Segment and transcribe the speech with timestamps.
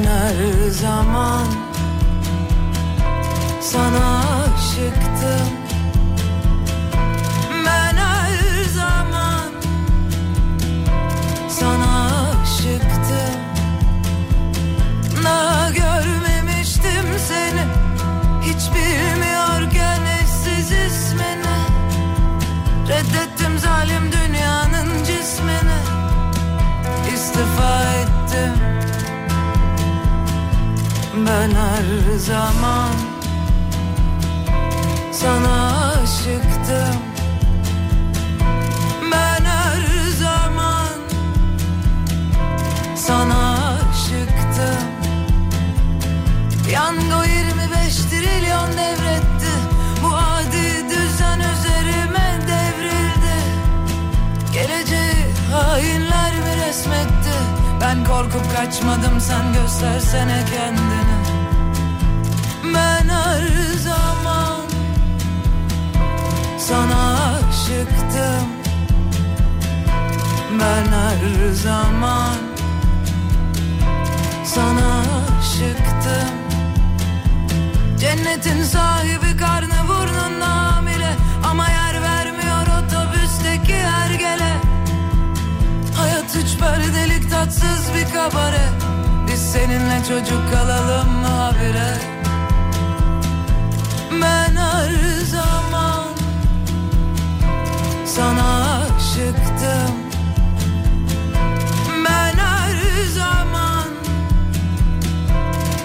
[0.00, 1.46] Ben her zaman.
[3.60, 4.20] Sana
[4.54, 5.49] aşıktım
[31.30, 32.90] Ben her zaman
[35.12, 36.96] sana aşıktım.
[39.12, 40.88] Ben her zaman
[42.96, 43.54] sana
[43.90, 44.86] aşıktım.
[46.72, 49.52] Yango 25 trilyon devretti.
[50.02, 53.36] Bu adi düzen üzerime devrildi.
[54.52, 57.34] Geleceği hainler mi resmetti?
[57.80, 61.19] Ben korkup kaçmadım sen göstersene kendini
[62.74, 64.60] Ben her zaman
[66.58, 68.48] sana aşıktım.
[70.60, 72.36] Ben her zaman
[74.44, 75.02] sana
[75.38, 76.30] aşıktım.
[78.00, 81.16] Cennetin sahibi karnı burnunda hamile
[81.50, 84.52] Ama yer vermiyor otobüsteki hergele.
[85.96, 88.68] Hayat üç perdelik tatsız bir kabare.
[89.26, 92.09] Biz seninle çocuk kalalım mı habire
[94.22, 94.90] Ben her
[95.24, 96.04] zaman
[98.06, 99.94] sana aşıktım.
[102.04, 103.88] Ben her zaman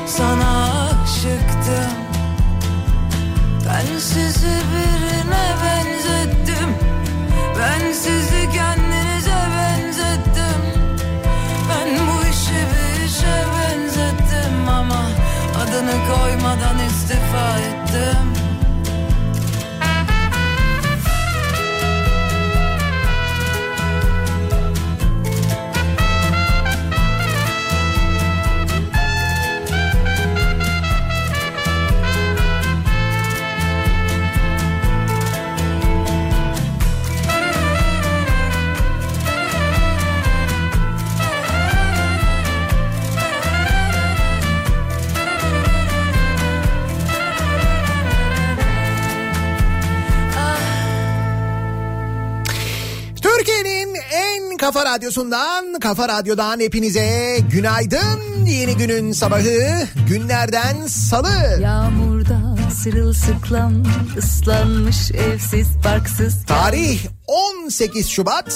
[0.07, 1.91] sana aşıktım.
[3.65, 6.69] Ben sizi birine benzettim.
[7.59, 10.61] Ben sizi kendinize benzettim.
[11.69, 15.05] Ben bu işi bir işe benzettim ama
[15.61, 18.34] Adını koymadan istifa ettim Türkiye'nin
[54.65, 58.45] kafa radyosundan, kafa radyodan hepinize günaydın.
[58.45, 61.59] Yeni günün sabahı günlerden salı.
[61.61, 63.83] Yağmurda sırılsıklam
[64.17, 68.47] ıslanmış evsiz barksız Tarih 18 Şubat.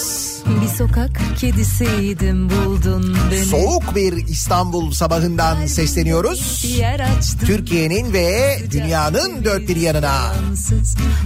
[0.46, 1.10] Bir sokak
[1.40, 6.64] kedisiydim buldun beni Soğuk bir İstanbul sabahından sesleniyoruz.
[6.78, 10.34] Yer açtın Türkiye'nin ve dünyanın dört bir yanına.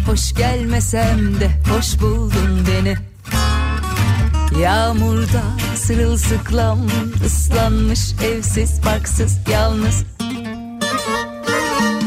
[0.06, 2.96] Hoş gelmesem de hoş buldun beni
[4.60, 5.42] Yağmurda
[5.76, 6.78] sırılsıklam
[7.26, 10.04] ıslanmış evsiz barksız yalnız.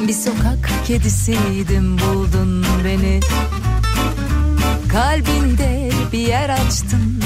[0.08, 3.20] Bir sokak kedisiydim buldun beni.
[4.92, 7.24] Kalbinde bir yer açtın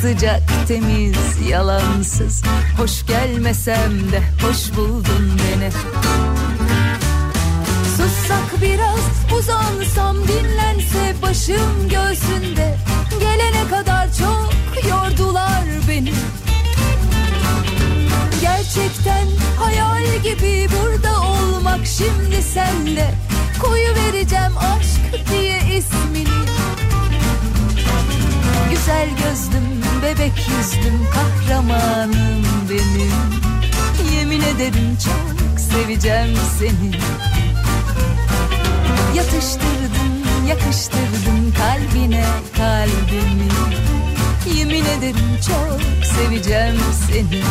[0.00, 2.42] Sıcak temiz yalansız.
[2.78, 5.70] Hoş gelmesem de hoş buldun beni.
[7.96, 12.76] Sussak biraz uzansam dinlense başım göğsünde
[13.24, 14.52] Gelene kadar çok
[14.90, 16.12] yordular beni.
[18.40, 19.26] Gerçekten
[19.58, 23.14] hayal gibi burada olmak şimdi sende.
[23.62, 26.44] Koyu vereceğim aşk diye ismini.
[28.70, 33.12] Güzel gözlüm bebek yüzlüm kahramanım benim.
[34.16, 36.90] Yemin ederim çok seveceğim seni.
[39.16, 42.24] Yatıştırdın, yakıştırdın kalbine
[42.56, 43.48] kalbimi.
[44.58, 46.76] Yemin ederim çok seveceğim
[47.06, 47.42] seni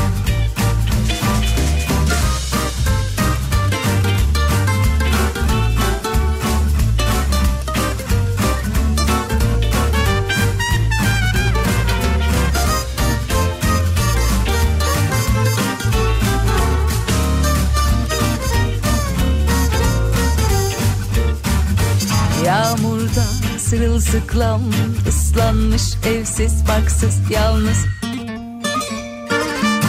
[24.00, 24.62] sırılsıklam
[25.07, 27.86] ıslanmış evsiz barksız yalnız.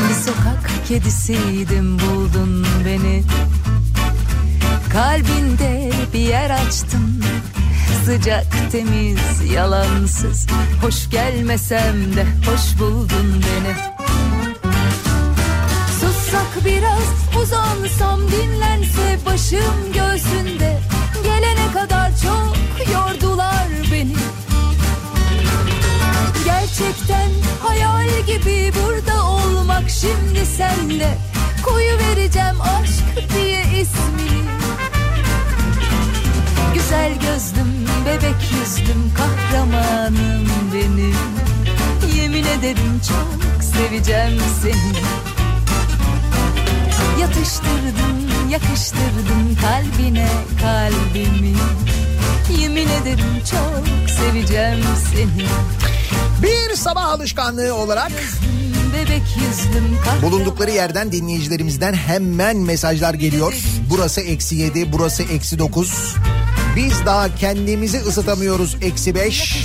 [0.08, 3.22] Bir sokak kedisiydim buldun beni.
[4.92, 7.22] Kalbinde bir yer açtın
[8.04, 10.46] Sıcak temiz yalansız.
[10.82, 13.74] Hoş gelmesem de hoş buldun beni.
[16.00, 20.80] Sussak biraz uzansam dinlense başım göğsünde.
[21.24, 23.53] Gelene kadar çok yordular
[26.78, 27.30] Gerçekten
[27.62, 31.18] hayal gibi burada olmak şimdi senle.
[31.64, 34.44] Koyu vereceğim aşk diye ismini
[36.74, 41.16] Güzel gözlüm, bebek yüzlüm, kahramanım benim.
[42.16, 44.92] Yemin ederim çok seveceğim seni.
[47.20, 50.28] Yatıştırdım, yakıştırdım kalbine
[50.60, 51.56] kalbimi
[52.60, 55.46] Yemin ederim çok seveceğim seni
[56.42, 58.12] Bir sabah alışkanlığı olarak
[60.22, 63.54] bulundukları yerden dinleyicilerimizden hemen mesajlar geliyor.
[63.90, 66.14] Burası eksi yedi, burası eksi dokuz.
[66.76, 69.56] Biz daha kendimizi ısıtamıyoruz eksi beş.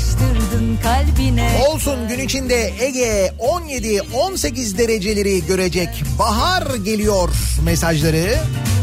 [1.67, 5.89] Olsun gün içinde Ege 17-18 dereceleri görecek.
[6.19, 7.29] Bahar geliyor
[7.63, 8.35] mesajları.
[8.35, 8.78] Çok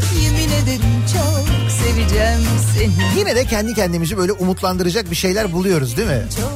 [1.97, 2.39] seveceğim
[2.75, 6.23] seni Yine de kendi kendimizi böyle umutlandıracak bir şeyler buluyoruz değil mi?
[6.35, 6.53] Çok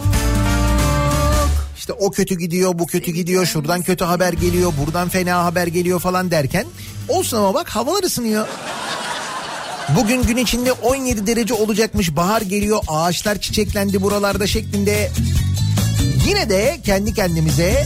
[1.78, 6.00] İşte o kötü gidiyor, bu kötü gidiyor, şuradan kötü haber geliyor, buradan fena haber geliyor
[6.00, 6.66] falan derken
[7.08, 8.48] olsun ama bak havalar ısınıyor.
[9.96, 15.12] Bugün gün içinde 17 derece olacakmış, bahar geliyor, ağaçlar çiçeklendi buralarda şeklinde.
[16.28, 17.86] Yine de kendi kendimize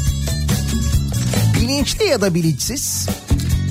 [1.62, 3.08] bilinçli ya da bilinçsiz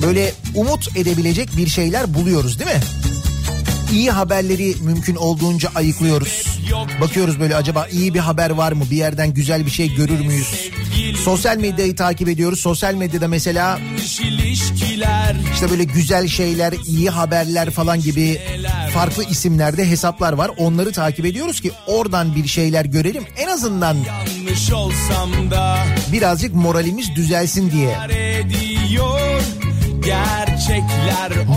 [0.03, 2.81] böyle umut edebilecek bir şeyler buluyoruz değil mi?
[3.91, 6.59] İyi haberleri mümkün olduğunca ayıklıyoruz.
[7.01, 8.83] Bakıyoruz böyle acaba iyi bir haber var mı?
[8.91, 10.71] Bir yerden güzel bir şey görür müyüz?
[11.23, 12.59] Sosyal medyayı takip ediyoruz.
[12.59, 13.79] Sosyal medyada mesela
[15.53, 18.41] işte böyle güzel şeyler, iyi haberler falan gibi
[18.93, 20.51] farklı isimlerde hesaplar var.
[20.57, 23.23] Onları takip ediyoruz ki oradan bir şeyler görelim.
[23.37, 23.97] En azından
[26.11, 27.97] birazcık moralimiz düzelsin diye.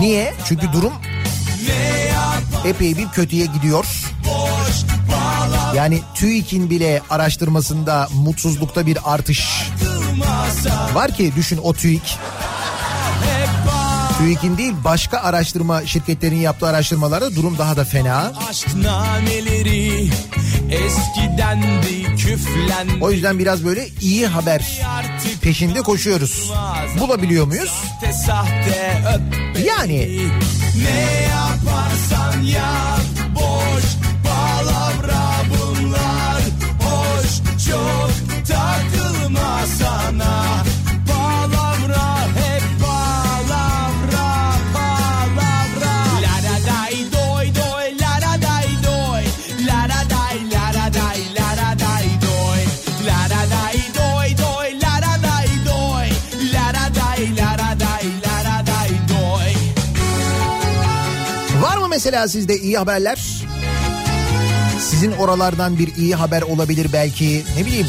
[0.00, 0.34] Niye?
[0.44, 0.92] Çünkü durum
[2.68, 3.86] epey bir kötüye gidiyor.
[5.74, 9.70] Yani TÜİK'in bile araştırmasında mutsuzlukta bir artış
[10.94, 12.18] var ki düşün o TÜİK.
[14.18, 18.32] TÜİK'in değil başka araştırma şirketlerinin yaptığı araştırmalarda durum daha da fena.
[18.50, 20.10] aşk nameleri
[20.70, 24.80] eskidendi küflendi O yüzden biraz böyle iyi haber
[25.42, 26.52] peşinde koşuyoruz.
[27.00, 27.72] Bulabiliyor muyuz?
[29.66, 30.20] Yani
[30.76, 33.17] Ne yaparsan yap
[61.88, 63.18] mesela sizde iyi haberler?
[64.80, 67.44] Sizin oralardan bir iyi haber olabilir belki.
[67.56, 67.86] Ne bileyim.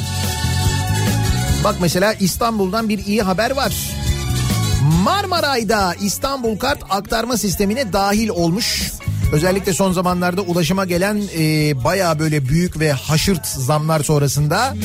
[1.63, 3.73] Bak mesela İstanbul'dan bir iyi haber var.
[5.03, 8.91] Marmaray'da İstanbul Kart aktarma sistemine dahil olmuş.
[9.33, 11.43] Özellikle son zamanlarda ulaşıma gelen e,
[11.83, 14.75] bayağı böyle büyük ve haşırt zamlar sonrasında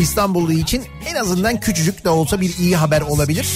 [0.00, 3.48] İstanbullu için en azından küçücük de olsa bir iyi haber olabilir.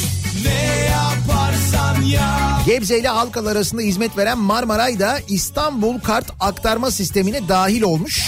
[0.45, 7.49] Ne yaparsan yap Gebze ile Halkalı arasında hizmet veren Marmaray da İstanbul Kart aktarma sistemine
[7.49, 8.23] dahil olmuş.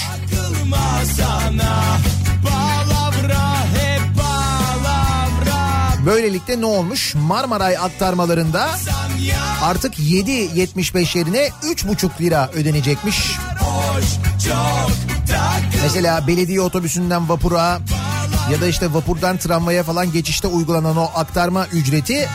[6.07, 7.15] Böylelikle ne olmuş?
[7.15, 8.71] Marmaray aktarmalarında
[9.63, 13.33] artık 7.75 yerine 3.5 lira ödenecekmiş.
[15.83, 17.79] Mesela belediye otobüsünden vapura
[18.53, 22.29] ya da işte vapurdan tramvaya falan geçişte uygulanan o aktarma ücreti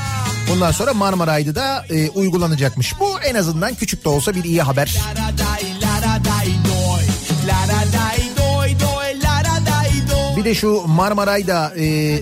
[0.49, 2.99] bundan sonra Marmaray'da da e, uygulanacakmış.
[2.99, 4.97] Bu en azından küçük de olsa bir iyi haber.
[10.37, 12.19] Bir de şu Marmaray'da e,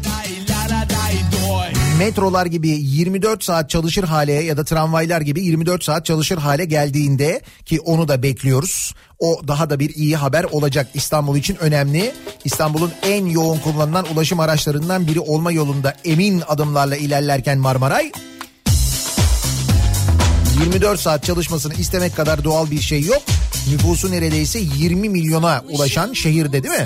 [2.00, 7.42] metrolar gibi 24 saat çalışır hale ya da tramvaylar gibi 24 saat çalışır hale geldiğinde
[7.66, 8.94] ki onu da bekliyoruz.
[9.20, 12.14] O daha da bir iyi haber olacak İstanbul için önemli.
[12.46, 18.12] İstanbul'un en yoğun kullanılan ulaşım araçlarından biri olma yolunda emin adımlarla ilerlerken Marmaray
[20.64, 23.22] 24 saat çalışmasını istemek kadar doğal bir şey yok.
[23.72, 26.86] Nüfusu neredeyse 20 milyona ulaşan şehirde değil mi?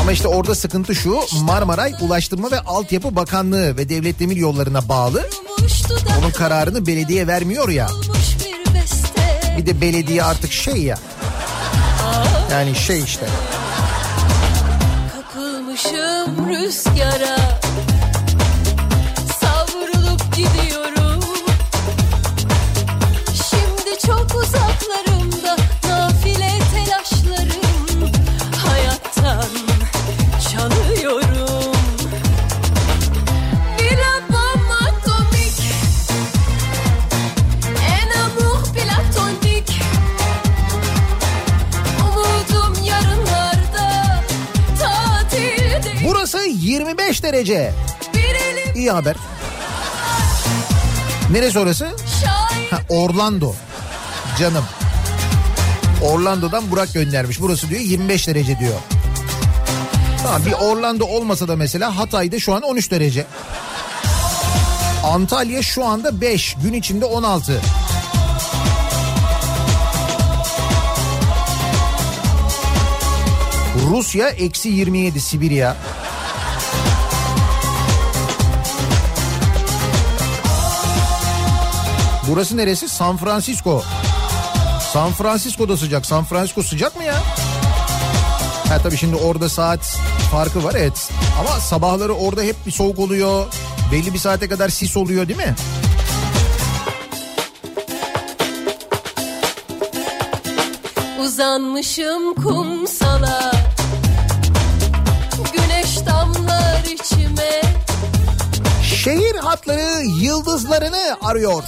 [0.00, 5.30] Ama işte orada sıkıntı şu Marmaray Ulaştırma ve Altyapı Bakanlığı ve Devlet Demir Yolları'na bağlı.
[6.20, 7.88] Onun kararını belediye vermiyor ya
[9.62, 10.98] bir de belediye artık şey ya.
[12.50, 13.26] Yani şey işte.
[15.12, 17.36] Kapılmışım rüzgara.
[19.40, 21.20] Savrulup gidiyorum.
[23.50, 24.61] Şimdi çok uzak.
[47.22, 47.72] Derece.
[48.74, 49.16] İyi haber.
[51.30, 51.96] Neresi orası?
[52.70, 53.54] Ha, Orlando.
[54.38, 54.64] Canım.
[56.02, 57.40] Orlando'dan Burak göndermiş.
[57.40, 58.74] Burası diyor 25 derece diyor.
[60.22, 63.26] Tamam bir Orlando olmasa da mesela Hatay'da şu an 13 derece.
[65.04, 67.60] Antalya şu anda 5, gün içinde 16.
[73.90, 75.76] Rusya eksi 27 Sibirya.
[82.32, 82.88] Burası neresi?
[82.88, 83.82] San Francisco.
[84.92, 86.06] San Francisco'da sıcak.
[86.06, 87.14] San Francisco sıcak mı ya?
[88.68, 89.96] Ha tabii şimdi orada saat
[90.30, 91.10] farkı var evet.
[91.40, 93.46] Ama sabahları orada hep bir soğuk oluyor.
[93.92, 95.54] Belli bir saate kadar sis oluyor değil mi?
[101.20, 103.52] Uzanmışım kumsala
[105.52, 107.62] Güneş damlar içime
[108.82, 111.62] Şehir hatları yıldızlarını arıyor.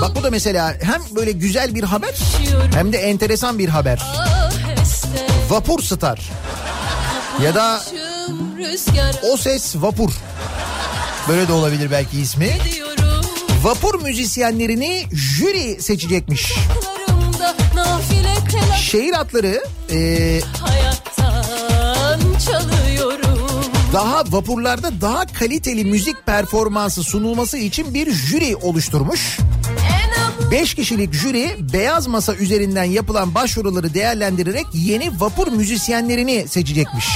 [0.00, 2.14] Bak bu da mesela hem böyle güzel bir haber
[2.74, 3.98] hem de enteresan bir haber.
[3.98, 6.20] aheste Vapur Star
[7.42, 7.82] ya da
[9.32, 10.10] O Ses Vapur.
[11.28, 12.58] Böyle de olabilir belki ismi.
[13.62, 16.52] Vapur müzisyenlerini jüri seçecekmiş.
[18.80, 20.40] Şehir hatları e,
[23.92, 29.38] daha vapurlarda daha kaliteli müzik performansı sunulması için bir jüri oluşturmuş.
[30.40, 37.06] En 5 kişilik jüri beyaz masa üzerinden yapılan başvuruları değerlendirerek yeni vapur müzisyenlerini seçecekmiş.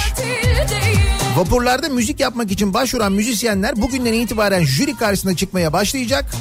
[1.36, 6.34] Vapurlarda müzik yapmak için başvuran müzisyenler bugünden itibaren jüri karşısına çıkmaya başlayacak.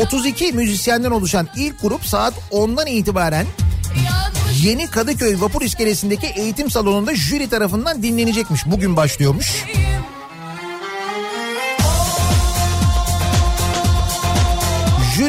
[0.00, 3.46] 32 müzisyenden oluşan ilk grup saat 10'dan itibaren
[4.62, 8.66] Yeni Kadıköy Vapur İskelesi'ndeki eğitim salonunda jüri tarafından dinlenecekmiş.
[8.66, 9.64] Bugün başlıyormuş.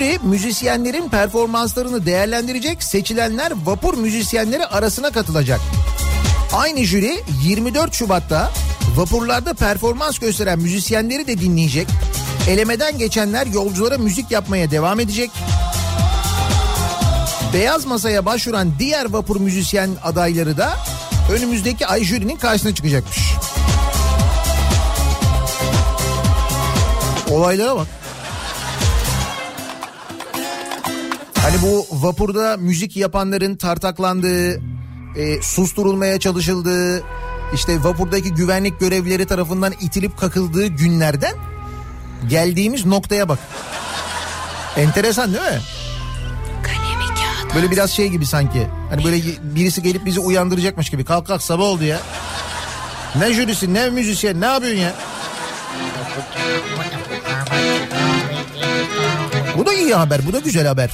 [0.07, 2.83] Jüri müzisyenlerin performanslarını değerlendirecek.
[2.83, 5.59] Seçilenler vapur müzisyenleri arasına katılacak.
[6.53, 8.51] Aynı jüri 24 Şubat'ta
[8.95, 11.87] vapurlarda performans gösteren müzisyenleri de dinleyecek.
[12.49, 15.31] Elemeden geçenler yolculara müzik yapmaya devam edecek.
[17.53, 20.73] Beyaz Masa'ya başvuran diğer vapur müzisyen adayları da
[21.31, 23.33] önümüzdeki ay jürinin karşısına çıkacakmış.
[27.29, 27.87] Olaylara bak.
[31.47, 34.61] Hani bu vapurda müzik yapanların tartaklandığı,
[35.15, 37.03] e, susturulmaya çalışıldığı,
[37.53, 41.33] işte vapurdaki güvenlik görevlileri tarafından itilip kakıldığı günlerden
[42.29, 43.39] geldiğimiz noktaya bak.
[44.77, 45.61] Enteresan değil mi?
[47.55, 48.67] Böyle biraz şey gibi sanki.
[48.89, 51.05] Hani böyle birisi gelip bizi uyandıracakmış gibi.
[51.05, 51.99] Kalk kalk sabah oldu ya.
[53.15, 54.93] Ne jürisi ne müzisyen ne yapıyorsun ya?
[59.57, 60.91] Bu da iyi haber bu da güzel haber.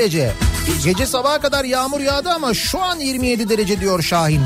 [0.00, 0.32] Derece.
[0.84, 4.42] Gece sabaha kadar yağmur yağdı ama şu an 27 derece diyor Şahin.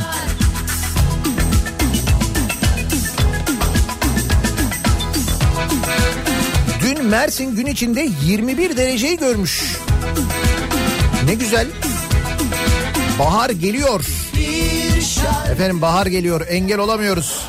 [6.82, 9.76] Dün Mersin gün içinde 21 dereceyi görmüş.
[11.24, 11.66] Ne güzel.
[13.18, 14.04] Bahar geliyor.
[15.52, 17.42] Efendim bahar geliyor engel olamıyoruz.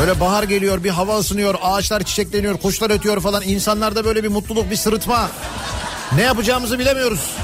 [0.00, 4.70] Böyle bahar geliyor bir hava ısınıyor ağaçlar çiçekleniyor kuşlar ötüyor falan insanlarda böyle bir mutluluk
[4.70, 5.30] bir sırıtma.
[6.14, 7.36] Ne yapacağımızı bilemiyoruz.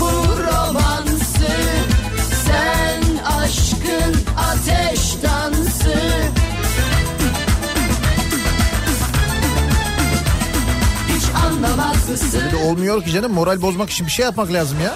[0.00, 0.10] bu
[0.42, 1.56] romansı
[2.46, 5.94] Sen aşkın ateş dansı
[11.08, 12.42] Hiç anlamaz mısın?
[12.64, 14.94] Olmuyor ki canım moral bozmak için bir şey yapmak lazım ya.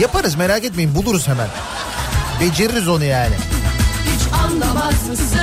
[0.00, 1.48] Yaparız merak etmeyin buluruz hemen.
[2.40, 3.34] Beceririz onu yani.
[4.04, 5.39] Hiç anlamaz mısın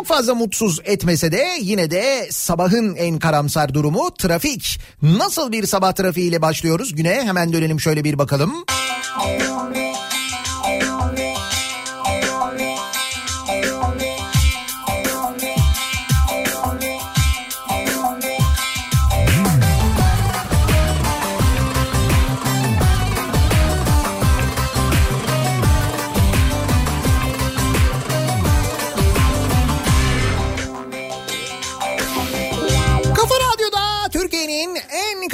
[0.00, 4.80] Çok fazla mutsuz etmese de yine de sabahın en karamsar durumu trafik.
[5.02, 7.22] Nasıl bir sabah trafiğiyle başlıyoruz güne?
[7.24, 8.64] Hemen dönelim şöyle bir bakalım.
[8.66, 9.49] Kafa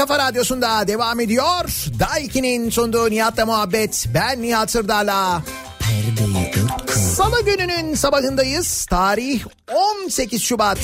[0.06, 1.64] kafa radyosunda devam ediyor.
[1.98, 4.06] Daiki'nin sunduğu Nihat'la muhabbet.
[4.14, 5.42] Ben Nihat Sırdar'la.
[7.16, 8.86] Salı gününün sabahındayız.
[8.86, 9.44] Tarih
[10.04, 10.78] 18 Şubat.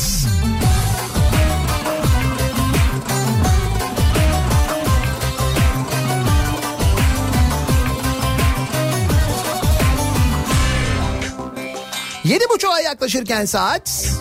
[12.25, 14.13] Yedi buçuğa yaklaşırken saat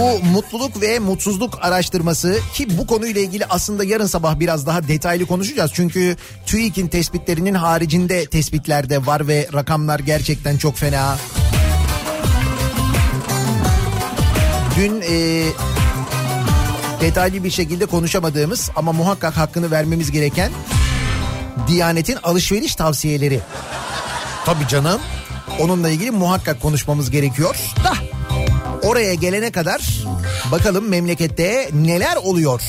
[0.00, 5.26] bu mutluluk ve mutsuzluk araştırması ki bu konuyla ilgili aslında yarın sabah biraz daha detaylı
[5.26, 5.70] konuşacağız.
[5.74, 11.16] Çünkü TÜİK'in tespitlerinin haricinde tespitler de var ve rakamlar gerçekten çok fena.
[14.76, 15.44] Dün e,
[17.00, 20.52] detaylı bir şekilde konuşamadığımız ama muhakkak hakkını vermemiz gereken
[21.68, 23.40] Diyanet'in alışveriş tavsiyeleri.
[24.44, 25.00] Tabii canım.
[25.58, 27.56] Onunla ilgili muhakkak konuşmamız gerekiyor.
[27.84, 28.19] Da
[28.82, 30.04] oraya gelene kadar
[30.52, 32.62] bakalım memlekette neler oluyor.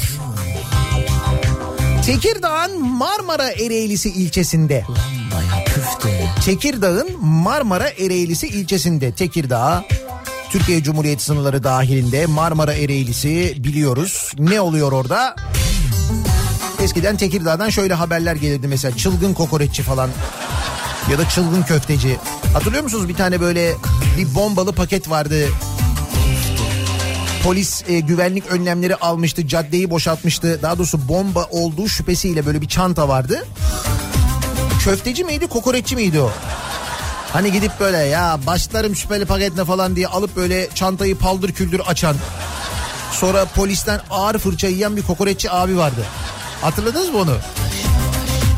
[2.06, 4.86] Tekirdağ'ın Marmara Ereğlisi ilçesinde.
[6.45, 9.12] Tekirdağ'ın Marmara Ereğlisi ilçesinde.
[9.12, 9.86] Tekirdağ
[10.50, 14.32] Türkiye Cumhuriyeti sınırları dahilinde Marmara Ereğlisi biliyoruz.
[14.39, 15.36] Ne oluyor orada?
[16.82, 20.10] Eskiden Tekirdağ'dan şöyle haberler gelirdi mesela çılgın kokoreççi falan
[21.12, 22.17] ya da çılgın köfteci.
[22.54, 23.74] Hatırlıyor musunuz bir tane böyle
[24.17, 25.47] bir bombalı paket vardı.
[27.43, 30.60] Polis e, güvenlik önlemleri almıştı, caddeyi boşaltmıştı.
[30.62, 33.45] Daha doğrusu bomba olduğu şüphesiyle böyle bir çanta vardı.
[34.84, 36.32] Köfteci miydi, kokoreççi miydi o?
[37.34, 42.15] Hani gidip böyle ya başlarım şüpheli paketle falan diye alıp böyle çantayı paldır küldür açan.
[43.12, 46.06] Sonra polisten ağır fırça yiyen bir kokoreççi abi vardı.
[46.62, 47.38] Hatırladınız mı onu?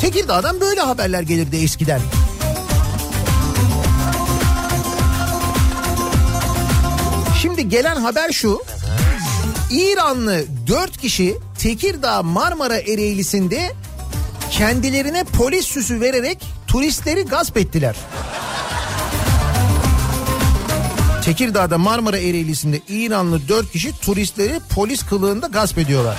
[0.02, 2.02] Tekirdağ'dan böyle haberler gelirdi eskiden.
[7.42, 8.62] Şimdi gelen haber şu.
[9.74, 13.72] İranlı 4 kişi Tekirdağ Marmara Ereğlisi'nde
[14.52, 17.96] kendilerine polis süsü vererek turistleri gasp ettiler.
[21.24, 26.18] Tekirdağ'da Marmara Ereğlisi'nde İranlı 4 kişi turistleri polis kılığında gasp ediyorlar.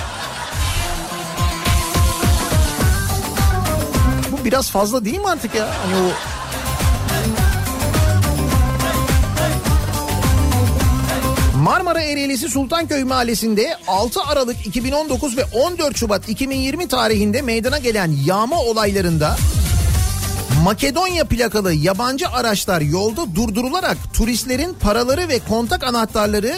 [4.31, 5.67] Bu biraz fazla değil mi artık ya?
[5.85, 6.34] Hani o
[11.65, 18.61] Marmara Ereğlisi Sultanköy Mahallesi'nde 6 Aralık 2019 ve 14 Şubat 2020 tarihinde meydana gelen yağma
[18.61, 19.37] olaylarında
[20.63, 26.53] Makedonya plakalı yabancı araçlar yolda durdurularak turistlerin paraları ve kontak anahtarları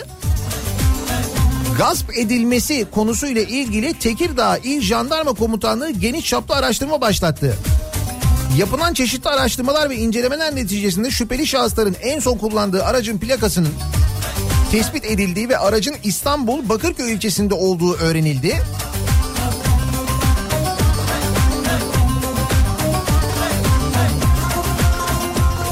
[1.78, 7.58] gasp edilmesi konusuyla ilgili Tekirdağ İl Jandarma Komutanlığı geniş çaplı araştırma başlattı.
[8.58, 13.74] Yapılan çeşitli araştırmalar ve incelemeler neticesinde şüpheli şahısların en son kullandığı aracın plakasının
[14.72, 18.62] tespit edildiği ve aracın İstanbul Bakırköy ilçesinde olduğu öğrenildi.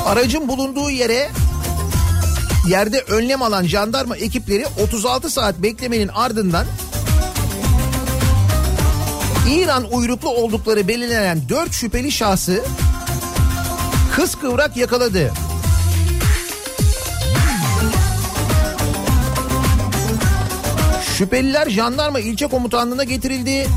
[0.06, 1.30] Aracın bulunduğu yere
[2.68, 6.66] yerde önlem alan jandarma ekipleri 36 saat beklemenin ardından
[9.50, 12.64] İran uyruklu oldukları belirlenen 4 şüpheli şahsı
[14.16, 15.32] kıskıvrak yakaladı.
[21.18, 23.68] Şüpheliler jandarma ilçe komutanlığına getirildi.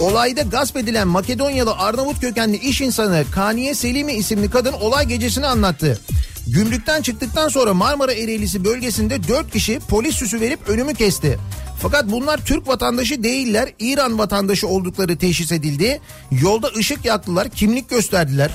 [0.00, 6.00] Olayda gasp edilen Makedonyalı Arnavut kökenli iş insanı Kaniye Selimi isimli kadın olay gecesini anlattı.
[6.46, 11.38] Gümrükten çıktıktan sonra Marmara Ereğlisi bölgesinde 4 kişi polis süsü verip önümü kesti.
[11.82, 16.00] Fakat bunlar Türk vatandaşı değiller, İran vatandaşı oldukları teşhis edildi.
[16.42, 18.50] Yolda ışık yaktılar, kimlik gösterdiler.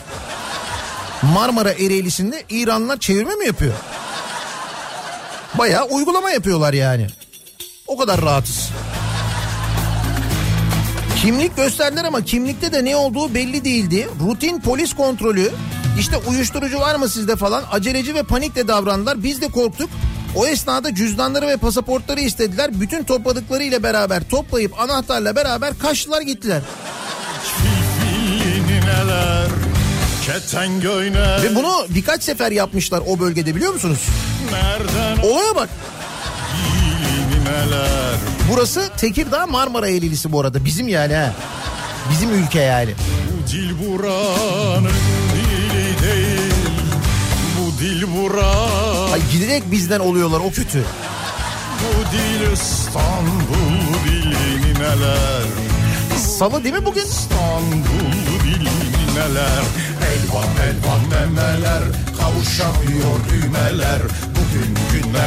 [1.34, 3.74] Marmara Ereğlisi'nde İranlılar çevirme mi yapıyor?
[5.58, 7.08] Bayağı uygulama yapıyorlar yani.
[7.90, 8.70] O kadar rahatız.
[11.22, 14.10] Kimlik gösterdiler ama kimlikte de ne olduğu belli değildi.
[14.26, 15.52] Rutin polis kontrolü.
[16.00, 19.24] İşte uyuşturucu var mı sizde falan aceleci ve panikle davrandılar.
[19.24, 19.90] Biz de korktuk.
[20.36, 22.82] O esnada cüzdanları ve pasaportları istediler.
[22.82, 26.62] Bütün topladıklarıyla beraber toplayıp anahtarla beraber kaçtılar gittiler.
[31.44, 34.00] Ve bunu birkaç sefer yapmışlar o bölgede biliyor musunuz?
[35.24, 35.70] Olaya bak.
[37.66, 38.16] Neler
[38.52, 40.66] Burası Tekirdağ Marmara Ereğlisi bu arada.
[40.66, 41.34] Bizim yani ha.
[42.12, 42.92] Bizim ülke yani.
[43.28, 44.90] Bu dil buranın
[45.36, 46.54] dili değil
[47.60, 50.84] Bu dil buranın Ay giderek bizden oluyorlar o kötü.
[51.80, 55.44] Bu dil İstanbul dilini neler
[56.38, 57.02] Salı değil mi bugün?
[57.06, 57.86] İstanbul
[58.44, 59.64] dilini neler
[60.12, 61.84] Elvan elvan memeler
[62.20, 64.78] Kavuşamıyor düğmeler Bugün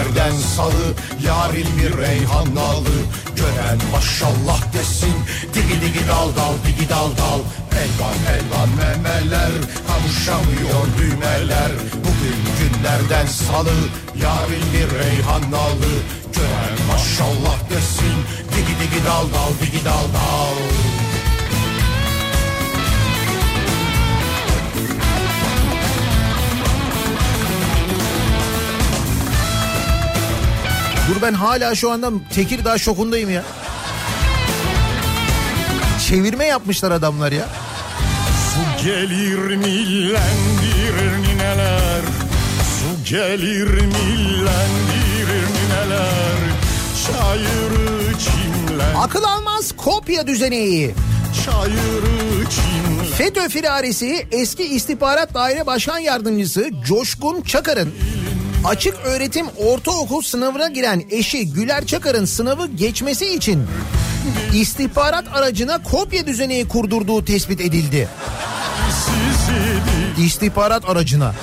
[0.03, 2.97] günlerden salı Yarın bir reyhan nalı.
[3.37, 5.15] Gören maşallah desin
[5.55, 7.41] Digi digi dal dal digi dal dal.
[7.83, 9.53] Elvan elvan memeler
[9.87, 11.73] Kavuşamıyor düğmeler.
[11.95, 13.75] Bugün günlerden salı
[14.23, 15.93] Yarın bir reyhan nalı.
[16.35, 18.17] Gören maşallah desin
[18.53, 20.92] Digi digi dal dal digi dal dal
[31.09, 33.43] Dur ben hala şu anda Tekirdağ şokundayım ya.
[36.09, 37.49] Çevirme yapmışlar adamlar ya.
[38.55, 42.03] Su gelir millendirir nineler
[42.79, 46.39] Su gelir millendirir nineler
[47.07, 50.95] Çayırı çimlen Akıl almaz kopya düzeneği.
[51.45, 57.95] Çayırı çimlen FETÖ firarisi eski istihbarat daire başkan yardımcısı Coşkun Çakar'ın
[58.65, 63.67] açık öğretim ortaokul sınavına giren eşi Güler Çakar'ın sınavı geçmesi için
[64.55, 68.09] istihbarat aracına kopya düzeneği kurdurduğu tespit edildi.
[70.19, 71.35] İstihbarat aracına.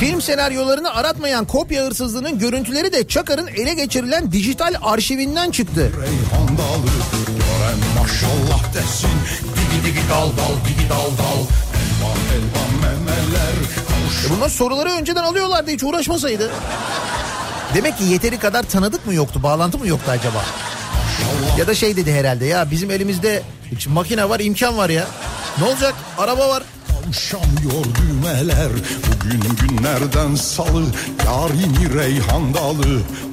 [0.00, 5.92] Film senaryolarını aratmayan kopya hırsızlığının görüntüleri de Çakar'ın ele geçirilen dijital arşivinden çıktı.
[7.98, 9.10] maşallah desin
[9.42, 11.40] Digi digi dal dal digi dal dal
[11.80, 13.89] Elvan elvan memeler
[14.26, 16.50] E bunlar soruları önceden alıyorlardı hiç uğraşmasaydı.
[17.74, 20.44] Demek ki yeteri kadar tanıdık mı yoktu, bağlantı mı yoktu acaba?
[21.58, 23.42] Ya da şey dedi herhalde ya bizim elimizde
[23.88, 25.06] makine var, imkan var ya.
[25.58, 25.94] Ne olacak?
[26.18, 26.62] Araba var.
[26.88, 28.68] Kavuşamıyor düğmeler
[29.06, 30.84] Bugün günlerden salı
[31.26, 32.84] Yarini reyhan dalı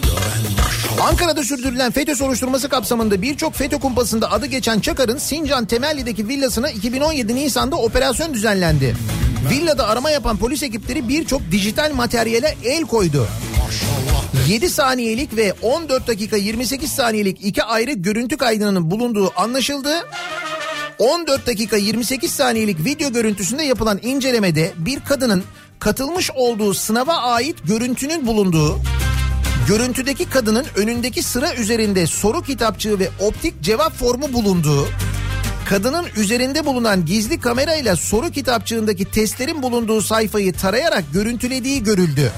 [0.03, 0.66] Gören
[1.01, 7.35] Ankara'da sürdürülen FETÖ soruşturması kapsamında birçok FETÖ kumpasında adı geçen Çakar'ın Sincan Temelli'deki villasına 2017
[7.35, 8.95] Nisan'da operasyon düzenlendi.
[9.49, 13.27] Villada arama yapan polis ekipleri birçok dijital materyale el koydu.
[14.47, 19.89] 7 saniyelik ve 14 dakika 28 saniyelik iki ayrı görüntü kaydının bulunduğu anlaşıldı.
[20.99, 25.43] 14 dakika 28 saniyelik video görüntüsünde yapılan incelemede bir kadının
[25.79, 28.79] katılmış olduğu sınava ait görüntünün bulunduğu,
[29.67, 34.87] görüntüdeki kadının önündeki sıra üzerinde soru kitapçığı ve optik cevap formu bulunduğu,
[35.69, 42.31] kadının üzerinde bulunan gizli kamerayla soru kitapçığındaki testlerin bulunduğu sayfayı tarayarak görüntülediği görüldü.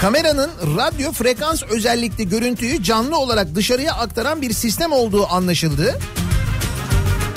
[0.00, 5.98] Kameranın radyo frekans özellikli görüntüyü canlı olarak dışarıya aktaran bir sistem olduğu anlaşıldı.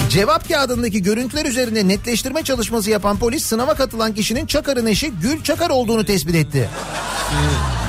[0.10, 5.70] Cevap kağıdındaki görüntüler üzerinde netleştirme çalışması yapan polis sınava katılan kişinin Çakar'ın eşi Gül Çakar
[5.70, 6.70] olduğunu tespit etti.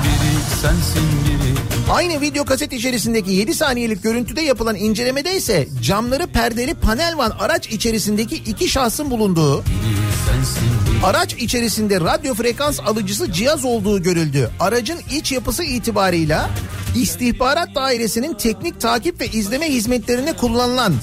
[0.03, 1.59] Biri sensin biri
[1.91, 7.67] Aynı video kaset içerisindeki 7 saniyelik görüntüde yapılan incelemede ise camları perdeli panel van araç
[7.67, 9.63] içerisindeki iki şahsın bulunduğu,
[11.03, 14.49] araç içerisinde radyo frekans alıcısı cihaz olduğu görüldü.
[14.59, 16.49] Aracın iç yapısı itibarıyla
[16.95, 20.93] istihbarat dairesinin teknik takip ve izleme hizmetlerine kullanılan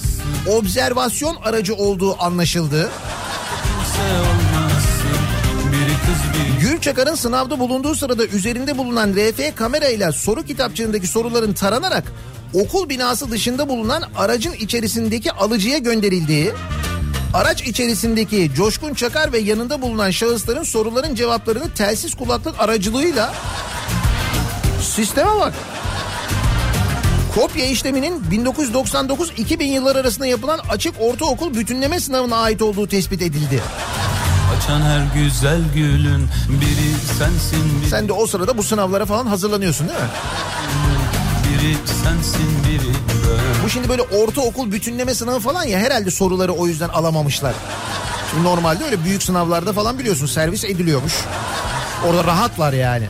[0.47, 2.89] observasyon aracı olduğu anlaşıldı.
[6.67, 12.03] Gülçakar'ın sınavda bulunduğu sırada üzerinde bulunan RF kamerayla soru kitapçığındaki soruların taranarak
[12.53, 16.51] okul binası dışında bulunan aracın içerisindeki alıcıya gönderildiği,
[17.33, 23.33] araç içerisindeki Coşkun Çakar ve yanında bulunan şahısların soruların cevaplarını telsiz kulaklık aracılığıyla
[24.81, 25.53] sisteme bak.
[27.35, 33.61] Kopya işleminin 1999-2000 yılları arasında yapılan açık ortaokul bütünleme sınavına ait olduğu tespit edildi.
[34.57, 39.87] Açan her güzel gülün biri sensin biri, Sen de o sırada bu sınavlara falan hazırlanıyorsun
[39.87, 40.05] değil mi?
[41.49, 43.63] biri sensin biri ben.
[43.65, 47.53] Bu şimdi böyle ortaokul bütünleme sınavı falan ya herhalde soruları o yüzden alamamışlar.
[48.31, 51.13] Şimdi normalde öyle büyük sınavlarda falan biliyorsun servis ediliyormuş.
[52.07, 53.07] Orada rahatlar yani.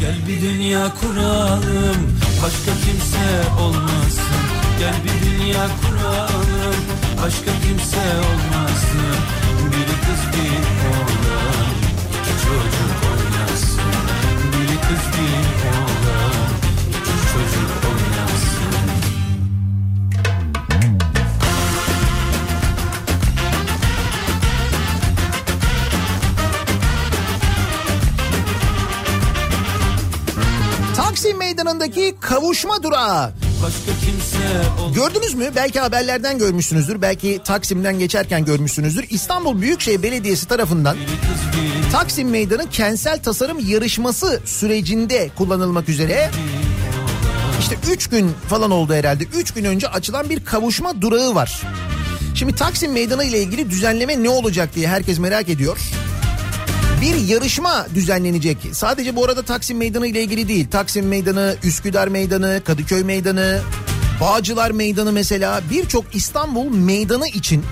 [0.00, 4.42] Gel bir dünya kuralım başka kimse olmasın
[4.78, 6.76] Gel bir dünya kuralım
[7.22, 9.16] başka kimse olmasın
[9.72, 10.75] Biri kız bir
[30.96, 33.32] Taksim Meydanı'ndaki kavuşma durağı.
[34.94, 35.50] Gördünüz mü?
[35.56, 37.02] Belki haberlerden görmüşsünüzdür.
[37.02, 39.06] Belki Taksim'den geçerken görmüşsünüzdür.
[39.10, 40.96] İstanbul Büyükşehir Belediyesi tarafından
[41.96, 46.30] Taksim Meydanı kentsel tasarım yarışması sürecinde kullanılmak üzere
[47.60, 49.24] işte 3 gün falan oldu herhalde.
[49.24, 51.62] 3 gün önce açılan bir kavuşma durağı var.
[52.34, 55.78] Şimdi Taksim Meydanı ile ilgili düzenleme ne olacak diye herkes merak ediyor.
[57.00, 58.58] Bir yarışma düzenlenecek.
[58.72, 60.68] Sadece bu arada Taksim Meydanı ile ilgili değil.
[60.70, 63.60] Taksim Meydanı, Üsküdar Meydanı, Kadıköy Meydanı,
[64.20, 67.64] Bağcılar Meydanı mesela birçok İstanbul meydanı için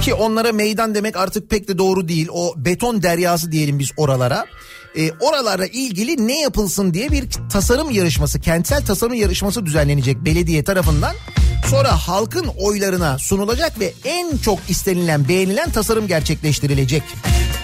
[0.00, 2.28] ki onlara meydan demek artık pek de doğru değil.
[2.32, 4.46] O beton deryası diyelim biz oralara.
[4.96, 11.14] E, oralara ilgili ne yapılsın diye bir tasarım yarışması, kentsel tasarım yarışması düzenlenecek belediye tarafından.
[11.70, 17.02] Sonra halkın oylarına sunulacak ve en çok istenilen, beğenilen tasarım gerçekleştirilecek.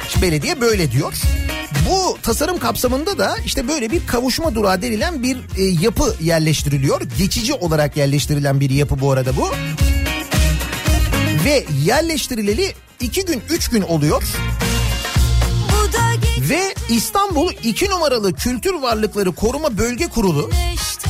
[0.09, 1.13] İşte belediye böyle diyor.
[1.91, 7.01] Bu tasarım kapsamında da işte böyle bir kavuşma durağı denilen bir e, yapı yerleştiriliyor.
[7.19, 9.51] Geçici olarak yerleştirilen bir yapı bu arada bu.
[11.47, 14.23] Ve yerleştirileli iki gün üç gün oluyor.
[16.41, 20.51] Ve İstanbul 2 numaralı Kültür Varlıkları Koruma Bölge Kurulu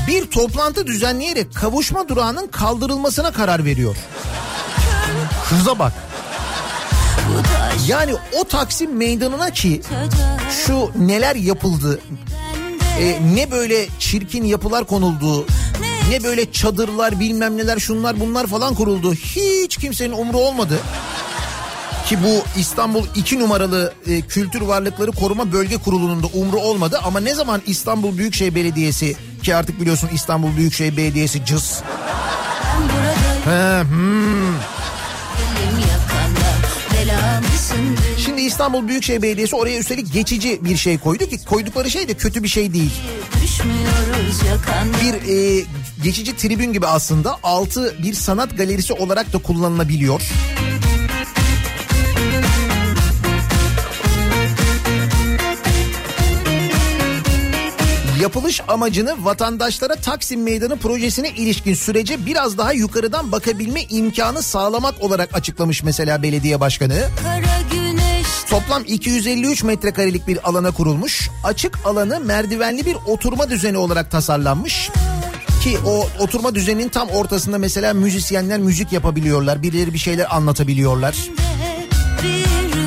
[0.09, 3.97] bir toplantı düzenleyerek kavuşma durağının kaldırılmasına karar veriyor.
[5.45, 5.93] Hıza bak.
[7.87, 9.83] Yani o Taksim meydanına ki
[10.67, 12.01] şu neler yapıldı,
[13.01, 15.47] e, ne böyle çirkin yapılar konuldu,
[16.11, 19.15] ne böyle çadırlar bilmem neler şunlar bunlar falan kuruldu.
[19.15, 20.79] Hiç kimsenin umru olmadı.
[22.07, 27.01] Ki bu İstanbul 2 numaralı e, Kültür Varlıkları Koruma Bölge Kurulu'nun da umru olmadı.
[27.05, 31.83] Ama ne zaman İstanbul Büyükşehir Belediyesi ki artık biliyorsun İstanbul Büyükşehir Belediyesi cız.
[33.45, 34.76] He, hmm.
[38.47, 42.49] İstanbul Büyükşehir Belediyesi oraya üstelik geçici bir şey koydu ki koydukları şey de kötü bir
[42.49, 42.93] şey değil.
[45.03, 45.65] Bir e,
[46.05, 50.23] geçici tribün gibi aslında altı bir sanat galerisi olarak da kullanılabiliyor.
[58.21, 65.37] Yapılış amacını vatandaşlara Taksim Meydanı projesine ilişkin sürece biraz daha yukarıdan bakabilme imkanı sağlamak olarak
[65.37, 67.09] açıklamış mesela belediye başkanı.
[67.23, 67.66] Kara
[68.51, 71.31] Toplam 253 metrekarelik bir alana kurulmuş.
[71.45, 74.91] Açık alanı merdivenli bir oturma düzeni olarak tasarlanmış.
[75.63, 79.63] Ki o oturma düzeninin tam ortasında mesela müzisyenler müzik yapabiliyorlar.
[79.63, 81.17] Birileri bir şeyler anlatabiliyorlar.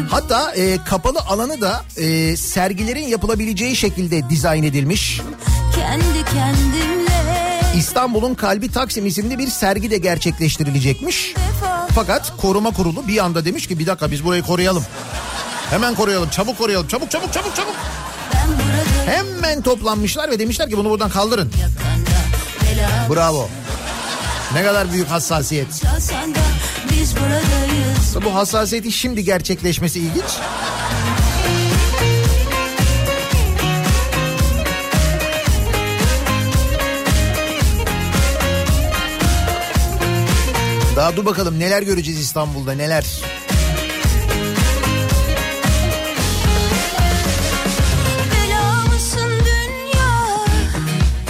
[0.09, 5.21] Hatta e, kapalı alanı da e, sergilerin yapılabileceği şekilde dizayn edilmiş.
[5.75, 7.09] kendi kendimle
[7.77, 11.33] İstanbul'un Kalbi Taksim isimli bir sergi de gerçekleştirilecekmiş.
[11.95, 14.83] Fakat koruma kurulu bir anda demiş ki bir dakika biz burayı koruyalım.
[15.69, 17.75] Hemen koruyalım çabuk koruyalım çabuk çabuk çabuk çabuk.
[19.05, 21.51] Hemen toplanmışlar ve demişler ki bunu buradan kaldırın.
[23.09, 23.49] Bravo.
[24.53, 25.83] Ne kadar büyük hassasiyet.
[28.25, 30.31] Bu hassasiyetin şimdi gerçekleşmesi ilginç.
[40.95, 43.05] Daha dur bakalım neler göreceğiz İstanbul'da neler.
[43.05, 43.38] Bela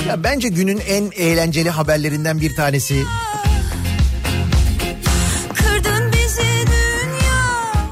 [0.10, 3.04] Ya bence günün en eğlenceli haberlerinden bir tanesi.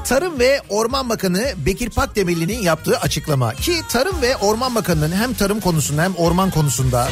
[0.04, 5.60] Tarım ve Orman Bakanı Bekir Pakdemirli'nin yaptığı açıklama ki Tarım ve Orman Bakanı'nın hem tarım
[5.60, 7.08] konusunda hem orman konusunda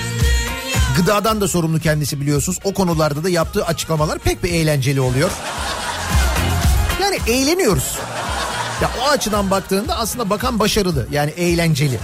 [0.97, 2.59] gıdadan da sorumlu kendisi biliyorsunuz.
[2.65, 5.31] O konularda da yaptığı açıklamalar pek bir eğlenceli oluyor.
[7.03, 7.99] Yani eğleniyoruz.
[8.83, 11.99] Ya o açıdan baktığında aslında bakan başarılı yani eğlenceli.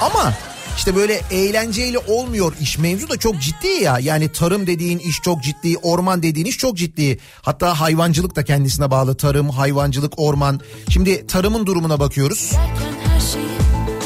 [0.00, 0.32] Ama
[0.76, 3.98] İşte böyle eğlenceyle olmuyor iş mevzu da çok ciddi ya.
[3.98, 7.18] Yani tarım dediğin iş çok ciddi, orman dediğin iş çok ciddi.
[7.42, 9.16] Hatta hayvancılık da kendisine bağlı.
[9.16, 10.60] Tarım, hayvancılık, orman.
[10.88, 12.52] Şimdi tarımın durumuna bakıyoruz.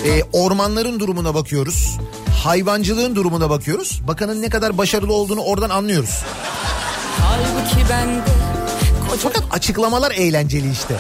[0.07, 1.99] Ee, ormanların durumuna bakıyoruz.
[2.45, 4.01] Hayvancılığın durumuna bakıyoruz.
[4.07, 6.23] Bakanın ne kadar başarılı olduğunu oradan anlıyoruz.
[7.21, 8.09] Halbuki ben
[9.19, 10.97] Fakat açıklamalar eğlenceli işte.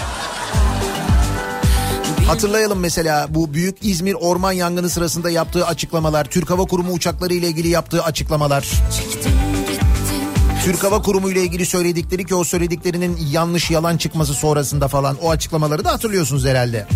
[2.26, 7.48] Hatırlayalım mesela bu büyük İzmir orman yangını sırasında yaptığı açıklamalar, Türk Hava Kurumu uçakları ile
[7.48, 8.68] ilgili yaptığı açıklamalar.
[10.64, 15.30] Türk Hava Kurumu ile ilgili söyledikleri ki o söylediklerinin yanlış yalan çıkması sonrasında falan o
[15.30, 16.86] açıklamaları da hatırlıyorsunuz herhalde.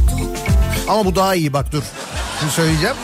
[0.88, 1.82] Ama bu daha iyi bak dur.
[2.40, 2.96] Şimdi söyleyeceğim.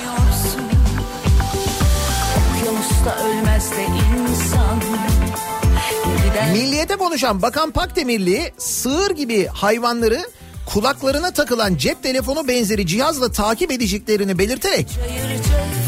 [6.53, 10.27] Milliyete konuşan Bakan Pakdemirli sığır gibi hayvanları
[10.67, 14.89] kulaklarına takılan cep telefonu benzeri cihazla takip edeceklerini belirterek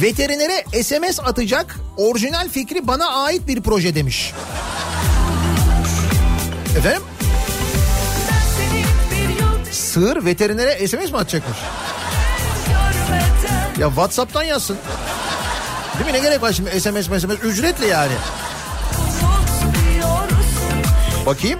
[0.03, 4.33] veterinere SMS atacak orijinal fikri bana ait bir proje demiş.
[6.79, 7.03] Efendim?
[9.73, 11.59] Sığır veterinere SMS mi atacakmış?
[13.79, 14.77] Ya Whatsapp'tan yazsın.
[15.99, 18.13] Değil mi ne gerek var şimdi SMS SMS ücretli yani.
[21.27, 21.59] Bakayım.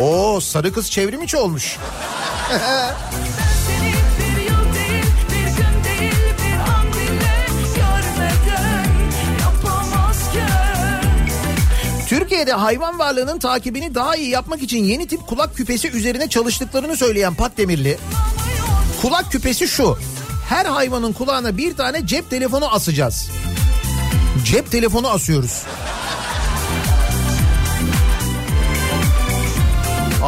[0.00, 1.78] Oo sarı kız çevrim içi olmuş.
[12.08, 17.34] Türkiye'de hayvan varlığının takibini daha iyi yapmak için yeni tip kulak küpesi üzerine çalıştıklarını söyleyen
[17.34, 17.98] Patdemirli.
[19.02, 19.98] Kulak küpesi şu.
[20.48, 23.30] Her hayvanın kulağına bir tane cep telefonu asacağız.
[24.44, 25.62] Cep telefonu asıyoruz.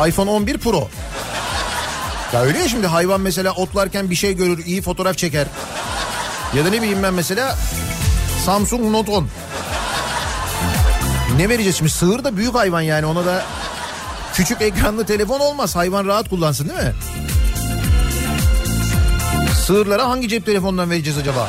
[0.08, 0.88] iPhone 11 Pro.
[2.32, 5.46] Ya öyle ya şimdi hayvan mesela otlarken bir şey görür, iyi fotoğraf çeker.
[6.54, 7.56] Ya da ne bileyim ben mesela
[8.44, 9.28] Samsung Note 10.
[11.36, 11.90] Ne vereceğiz şimdi?
[11.90, 13.42] Sığır da büyük hayvan yani ona da
[14.34, 15.76] küçük ekranlı telefon olmaz.
[15.76, 16.94] Hayvan rahat kullansın değil mi?
[19.66, 21.48] Sığırlara hangi cep telefonundan vereceğiz acaba?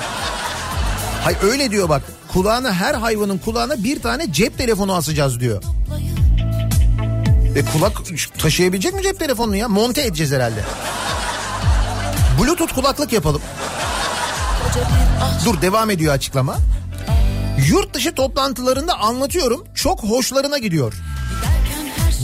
[1.24, 2.02] Hay öyle diyor bak.
[2.34, 5.64] Kulağına her hayvanın kulağına bir tane cep telefonu asacağız diyor.
[7.56, 8.02] E kulak
[8.40, 9.68] taşıyabilecek mi cep telefonunu ya?
[9.68, 10.64] Monte edeceğiz herhalde.
[12.40, 13.42] Bluetooth kulaklık yapalım.
[15.46, 16.58] Dur devam ediyor açıklama.
[17.70, 19.64] Yurt dışı toplantılarında anlatıyorum.
[19.76, 20.94] Çok hoşlarına gidiyor.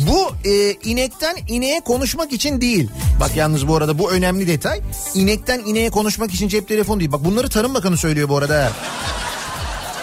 [0.07, 2.89] Bu e, inekten ineğe konuşmak için değil.
[3.19, 4.81] Bak yalnız bu arada bu önemli detay.
[5.13, 7.11] İnekten ineğe konuşmak için cep telefonu değil.
[7.11, 8.71] Bak bunları Tarım Bakanı söylüyor bu arada.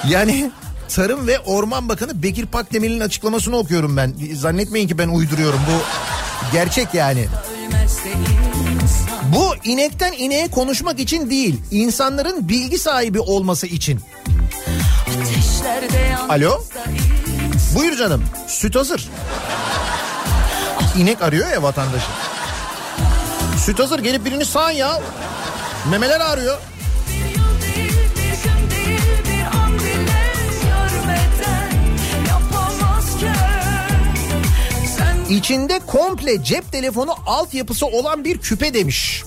[0.08, 0.50] Yani
[0.88, 4.14] Tarım ve Orman Bakanı Bekir Pakdemir'in açıklamasını okuyorum ben.
[4.34, 5.60] Zannetmeyin ki ben uyduruyorum.
[5.68, 5.82] Bu
[6.52, 7.28] gerçek yani.
[9.34, 11.60] Bu inekten ineğe konuşmak için değil.
[11.70, 14.00] insanların bilgi sahibi olması için.
[16.28, 16.62] Alo?
[17.74, 18.24] Buyur canım.
[18.46, 19.08] Süt hazır.
[20.96, 22.06] İnek arıyor ya vatandaşı.
[23.64, 25.00] Süt hazır gelip birini sağ ya.
[25.90, 26.58] Memeler ağrıyor.
[35.28, 39.24] İçinde komple cep telefonu altyapısı olan bir küpe demiş.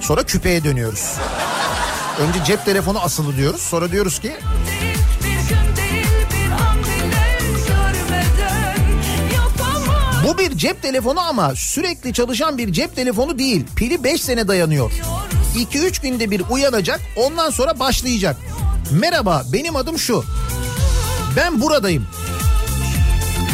[0.00, 1.14] Sonra küpeye dönüyoruz.
[2.20, 3.60] Önce cep telefonu asılı diyoruz.
[3.60, 4.32] Sonra diyoruz ki
[10.26, 13.64] bu bir cep telefonu ama sürekli çalışan bir cep telefonu değil.
[13.76, 14.92] Pili 5 sene dayanıyor.
[15.56, 18.36] 2-3 günde bir uyanacak ondan sonra başlayacak.
[18.90, 20.24] Merhaba benim adım şu.
[21.36, 22.06] Ben buradayım.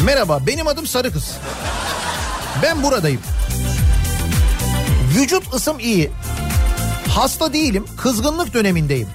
[0.05, 1.31] Merhaba benim adım Sarı Kız.
[2.63, 3.21] Ben buradayım.
[5.17, 6.11] Vücut ısım iyi.
[7.09, 7.85] Hasta değilim.
[7.97, 9.07] Kızgınlık dönemindeyim.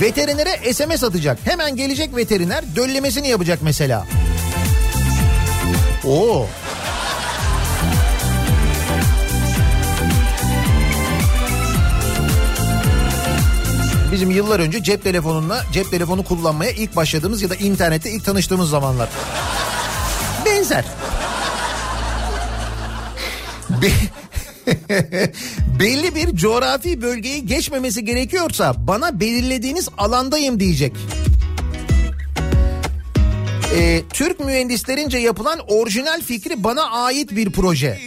[0.00, 1.38] Veterinere SMS atacak.
[1.44, 4.06] Hemen gelecek veteriner döllemesini yapacak mesela.
[6.06, 6.46] Oo.
[14.12, 18.70] Bizim yıllar önce cep telefonunla cep telefonu kullanmaya ilk başladığımız ya da internette ilk tanıştığımız
[18.70, 19.08] zamanlar.
[20.46, 20.84] Benzer.
[23.82, 23.90] Be
[25.80, 30.92] Belli bir coğrafi bölgeyi geçmemesi gerekiyorsa bana belirlediğiniz alandayım diyecek.
[33.74, 37.98] Ee, Türk mühendislerince yapılan orijinal fikri bana ait bir proje.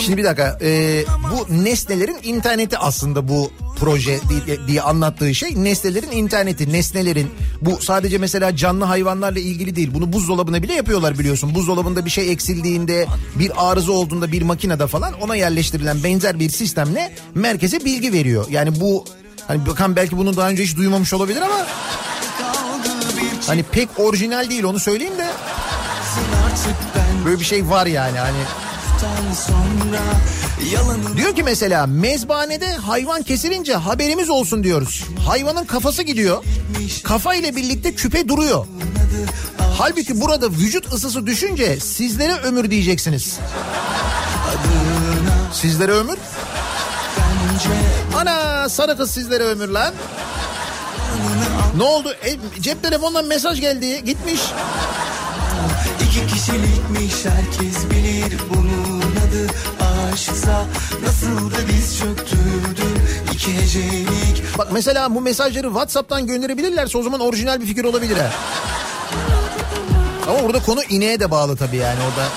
[0.00, 6.10] Şimdi bir dakika e, bu nesnelerin interneti aslında bu proje diye, diye anlattığı şey nesnelerin
[6.10, 9.90] interneti, nesnelerin bu sadece mesela canlı hayvanlarla ilgili değil.
[9.94, 11.54] Bunu buzdolabına bile yapıyorlar biliyorsun.
[11.54, 17.14] Buzdolabında bir şey eksildiğinde, bir arıza olduğunda bir makinede falan ona yerleştirilen benzer bir sistemle
[17.34, 18.46] merkeze bilgi veriyor.
[18.50, 19.04] Yani bu
[19.48, 21.66] hani bakan belki bunu daha önce hiç duymamış olabilir ama
[23.46, 25.26] hani pek orijinal değil onu söyleyeyim de
[27.24, 28.38] böyle bir şey var yani hani
[29.34, 30.00] sonra
[30.74, 35.04] yalanın Diyor ki mesela mezbanede hayvan kesilince haberimiz olsun diyoruz.
[35.26, 36.44] Hayvanın kafası gidiyor.
[37.04, 38.66] Kafa ile birlikte küpe duruyor.
[39.78, 43.38] Halbuki burada vücut ısısı düşünce sizlere ömür diyeceksiniz.
[45.52, 46.18] Sizlere ömür?
[48.16, 49.94] Ana sarı kız sizlere ömür lan.
[51.76, 52.08] Ne oldu?
[52.24, 54.04] E, cep telefonundan mesaj geldi.
[54.04, 54.40] Gitmiş.
[56.04, 58.87] iki kişilikmiş herkes bilir bunun adı
[60.12, 60.66] aşksa
[61.02, 62.82] nasıl da diz çöktürdü
[63.34, 68.18] iki hecelik Bak mesela bu mesajları WhatsApp'tan gönderebilirlerse o zaman orijinal bir fikir olabilir.
[70.28, 72.28] Ama burada konu ineğe de bağlı tabii yani orada.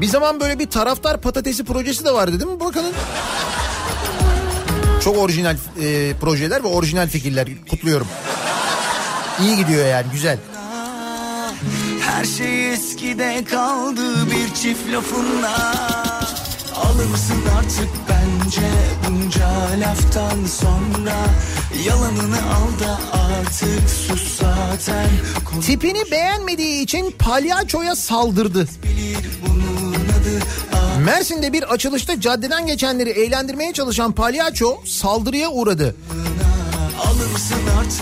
[0.00, 2.92] Bir zaman böyle bir taraftar patatesi projesi de vardı değil mi bakanın?
[5.04, 8.06] Çok orijinal e, projeler ve orijinal fikirler kutluyorum.
[9.42, 10.38] İyi gidiyor yani güzel.
[12.00, 15.74] Her şey eskide kaldı bir çift lafınla
[16.74, 18.68] Alırsın artık bence
[19.08, 19.48] bunca
[19.80, 21.16] laftan sonra
[21.86, 25.08] Yalanını al da artık sus zaten
[25.44, 28.68] Konu Tipini beğenmediği için palyaçoya saldırdı.
[31.04, 35.94] Mersin'de bir açılışta caddeden geçenleri eğlendirmeye çalışan palyaço saldırıya uğradı.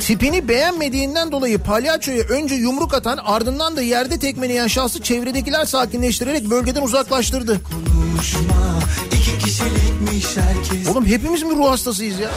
[0.00, 6.82] Tipini beğenmediğinden dolayı palyaçoya önce yumruk atan ardından da yerde tekmeleyen şahsı çevredekiler sakinleştirerek bölgeden
[6.82, 7.60] uzaklaştırdı.
[7.62, 12.30] konuşma İki kişilikmiş herkes Oğlum hepimiz mi ruh hastasıyız ya?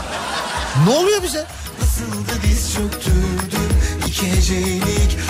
[0.88, 1.46] Ne oluyor bize?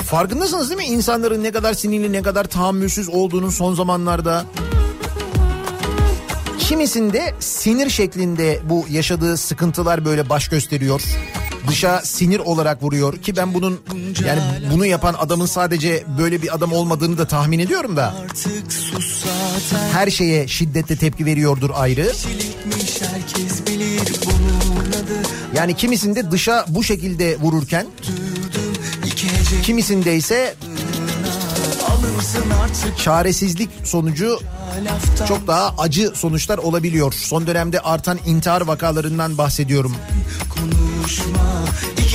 [0.06, 4.46] Farkındasınız değil mi insanların ne kadar sinirli ne kadar tahammülsüz olduğunun son zamanlarda?
[6.70, 11.02] Kimisinde sinir şeklinde bu yaşadığı sıkıntılar böyle baş gösteriyor.
[11.68, 13.80] Dışa sinir olarak vuruyor ki ben bunun
[14.26, 14.42] yani
[14.74, 18.16] bunu yapan adamın sadece böyle bir adam olmadığını da tahmin ediyorum da.
[19.94, 22.12] Her şeye şiddetle tepki veriyordur ayrı.
[25.56, 27.88] Yani kimisinde dışa bu şekilde vururken
[29.64, 30.56] kimisinde ise
[33.04, 34.40] çaresizlik sonucu
[35.28, 37.14] çok daha acı sonuçlar olabiliyor.
[37.14, 39.96] Son dönemde artan intihar vakalarından bahsediyorum.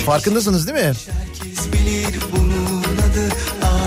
[0.07, 0.93] Farkındasınız değil mi?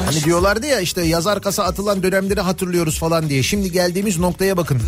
[0.05, 3.43] Hani diyorlardı ya işte yazar kasa atılan dönemleri hatırlıyoruz falan diye.
[3.43, 4.81] Şimdi geldiğimiz noktaya bakın.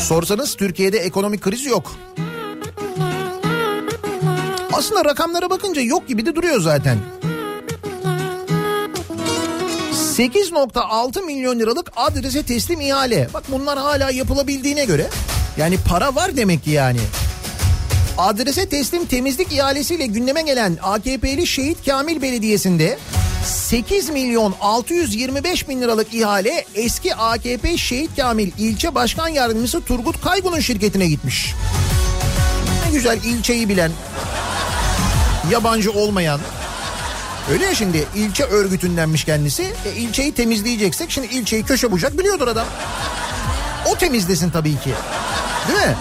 [0.00, 1.92] Sorsanız Türkiye'de ekonomik kriz yok.
[4.72, 6.98] Aslında rakamlara bakınca yok gibi de duruyor zaten.
[10.18, 13.28] 8.6 milyon liralık adrese teslim ihale.
[13.34, 15.06] Bak bunlar hala yapılabildiğine göre.
[15.56, 16.98] Yani para var demek ki yani.
[18.18, 22.98] Adrese teslim temizlik ihalesiyle gündeme gelen AKP'li Şehit Kamil Belediyesi'nde
[23.44, 30.60] 8 milyon 625 bin liralık ihale eski AKP Şehit Kamil ilçe başkan yardımcısı Turgut Kaygun'un
[30.60, 31.54] şirketine gitmiş.
[32.86, 33.92] Ne güzel ilçeyi bilen,
[35.50, 36.40] yabancı olmayan.
[37.50, 39.62] Öyle ya şimdi ilçe örgütündenmiş kendisi.
[39.62, 42.66] E, ilçeyi temizleyeceksek şimdi ilçeyi köşe bucak biliyordur adam.
[43.86, 44.90] O temizlesin tabii ki.
[45.68, 45.96] Değil mi?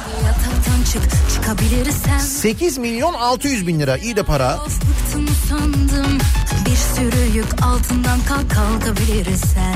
[0.93, 4.55] Çık çıkabilirsen 8 milyon 600 bin lira iyi de para.
[4.55, 6.17] Of bıktım sandım
[6.65, 9.75] Bir sürü yük altından kalk kalkabilirsen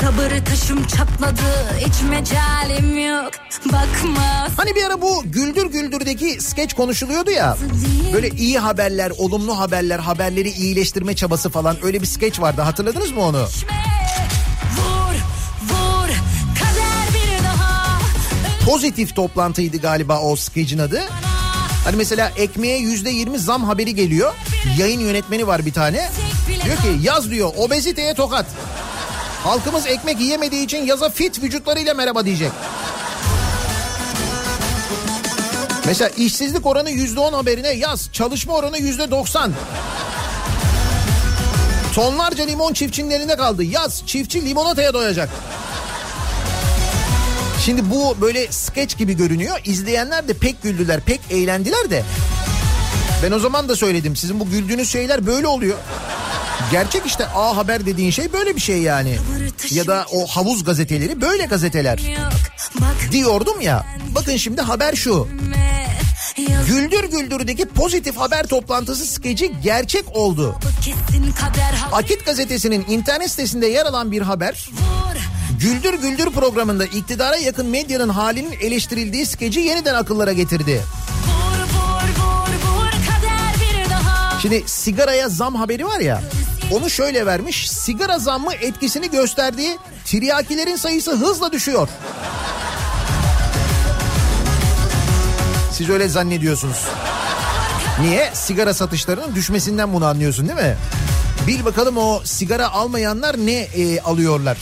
[0.00, 3.30] Sabır taşım çatladı hiç mecalim yok
[3.66, 7.56] Bakma Hani bir ara bu Güldür Güldür'deki skeç konuşuluyordu ya.
[8.12, 12.62] Böyle iyi haberler, olumlu haberler, haberleri iyileştirme çabası falan öyle bir skeç vardı.
[12.62, 13.42] Hatırladınız mı onu?
[13.42, 14.07] Vur
[18.68, 21.02] Pozitif toplantıydı galiba o skecin adı.
[21.84, 24.34] Hani mesela ekmeğe yüzde yirmi zam haberi geliyor.
[24.78, 26.10] Yayın yönetmeni var bir tane.
[26.64, 28.46] Diyor ki yaz diyor obeziteye tokat.
[29.44, 32.50] Halkımız ekmek yiyemediği için yaza fit vücutlarıyla merhaba diyecek.
[35.86, 38.08] Mesela işsizlik oranı yüzde on haberine yaz.
[38.12, 39.52] Çalışma oranı yüzde doksan.
[41.94, 43.64] Tonlarca limon çiftçinin elinde kaldı.
[43.64, 45.28] Yaz çiftçi limonataya doyacak.
[47.68, 49.60] Şimdi bu böyle skeç gibi görünüyor.
[49.64, 52.02] İzleyenler de pek güldüler, pek eğlendiler de.
[53.22, 54.16] Ben o zaman da söyledim.
[54.16, 55.78] Sizin bu güldüğünüz şeyler böyle oluyor.
[56.72, 59.18] Gerçek işte A Haber dediğin şey böyle bir şey yani.
[59.70, 62.02] Ya da o havuz gazeteleri böyle gazeteler.
[63.12, 63.86] Diyordum ya.
[64.14, 65.28] Bakın şimdi haber şu.
[66.66, 70.58] Güldür Güldür'deki pozitif haber toplantısı skeci gerçek oldu.
[71.92, 74.68] Akit gazetesinin internet sitesinde yer alan bir haber.
[75.60, 80.82] Güldür Güldür programında iktidara yakın medyanın halinin eleştirildiği skeci yeniden akıllara getirdi.
[81.26, 82.88] vur vur vur
[84.42, 86.22] Şimdi sigaraya zam haberi var ya.
[86.72, 87.70] Onu şöyle vermiş.
[87.70, 91.88] Sigara zammı etkisini gösterdiği tiryakilerin sayısı hızla düşüyor.
[95.72, 96.84] Siz öyle zannediyorsunuz.
[98.00, 98.30] Niye?
[98.34, 100.76] Sigara satışlarının düşmesinden bunu anlıyorsun değil mi?
[101.46, 104.58] Bil bakalım o sigara almayanlar ne e, alıyorlar?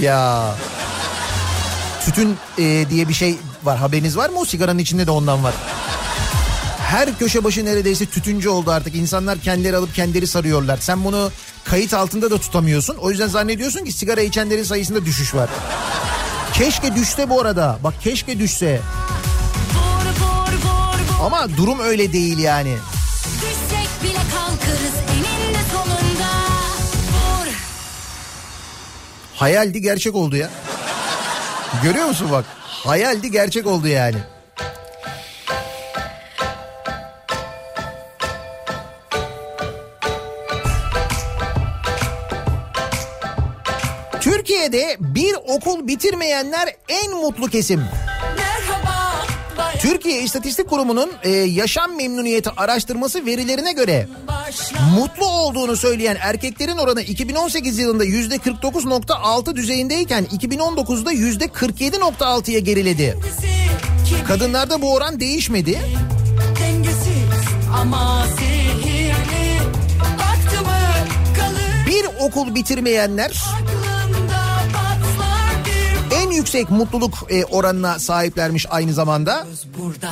[0.00, 0.54] Ya
[2.04, 4.38] tütün e, diye bir şey var haberiniz var mı?
[4.38, 5.54] O sigaranın içinde de ondan var.
[6.78, 8.94] Her köşe başı neredeyse tütüncü oldu artık.
[8.94, 10.76] İnsanlar kendileri alıp kendileri sarıyorlar.
[10.76, 11.30] Sen bunu
[11.64, 12.96] kayıt altında da tutamıyorsun.
[12.96, 15.50] O yüzden zannediyorsun ki sigara içenlerin sayısında düşüş var.
[16.54, 17.78] Keşke düşse bu arada.
[17.84, 18.80] Bak keşke düşse.
[21.22, 22.76] Ama durum öyle değil yani.
[23.36, 25.03] Düşsek bile kalkarız
[29.44, 30.50] Hayaldi gerçek oldu ya.
[31.82, 32.44] Görüyor musun bak?
[32.60, 34.16] Hayaldi gerçek oldu yani.
[44.20, 47.84] Türkiye'de bir okul bitirmeyenler en mutlu kesim.
[48.36, 49.26] Merhaba
[49.78, 54.08] Türkiye İstatistik Kurumu'nun e, yaşam memnuniyeti araştırması verilerine göre
[54.94, 63.18] mutlu olduğunu söyleyen erkeklerin oranı 2018 yılında yüzde 49.6 düzeyindeyken 2019'da yüzde 47.6'ya geriledi.
[64.28, 65.78] Kadınlarda bu oran değişmedi.
[71.86, 73.42] Bir okul bitirmeyenler
[76.14, 79.46] en yüksek mutluluk e, oranına sahiplermiş aynı zamanda.
[79.78, 80.10] burada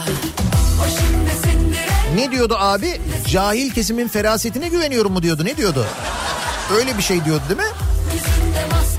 [2.14, 3.00] Ne diyordu abi?
[3.28, 5.44] Cahil kesimin ferasetine güveniyorum mu diyordu?
[5.44, 5.86] Ne diyordu?
[6.76, 7.74] Öyle bir şey diyordu değil mi?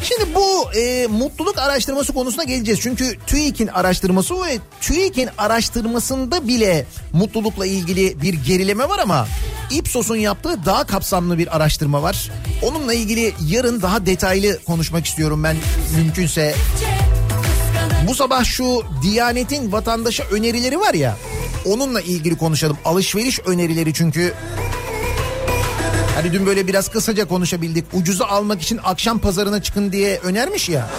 [0.03, 2.80] Şimdi bu e, mutluluk araştırması konusuna geleceğiz.
[2.82, 9.28] Çünkü TÜİK'in araştırması ve TÜİK'in araştırmasında bile mutlulukla ilgili bir gerileme var ama
[9.72, 12.32] Ipsos'un yaptığı daha kapsamlı bir araştırma var.
[12.61, 15.55] Onunla ilgili yarın daha detaylı konuşmak istiyorum ben
[15.95, 16.55] mümkünse.
[18.07, 21.18] Bu sabah şu Diyanet'in vatandaşa önerileri var ya
[21.66, 22.78] onunla ilgili konuşalım.
[22.86, 24.34] Alışveriş önerileri çünkü
[26.16, 27.86] Hani dün böyle biraz kısaca konuşabildik.
[27.93, 30.89] Ucuzu almak için akşam pazarına çıkın diye önermiş ya.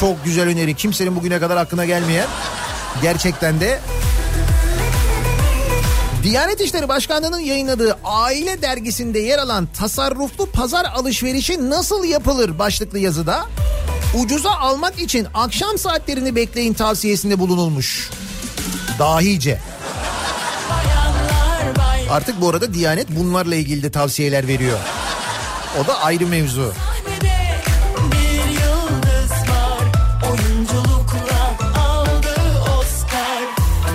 [0.00, 0.74] Çok güzel öneri.
[0.74, 2.26] Kimsenin bugüne kadar aklına gelmeyen.
[3.02, 3.80] Gerçekten de.
[6.22, 13.46] Diyanet İşleri Başkanlığı'nın yayınladığı Aile Dergisi'nde yer alan tasarruflu pazar alışverişi nasıl yapılır başlıklı yazıda
[14.18, 18.10] ucuza almak için akşam saatlerini bekleyin tavsiyesinde bulunulmuş.
[18.98, 19.58] Dahice.
[22.10, 24.78] Artık bu arada Diyanet bunlarla ilgili de tavsiyeler veriyor.
[25.82, 26.72] O da ayrı mevzu.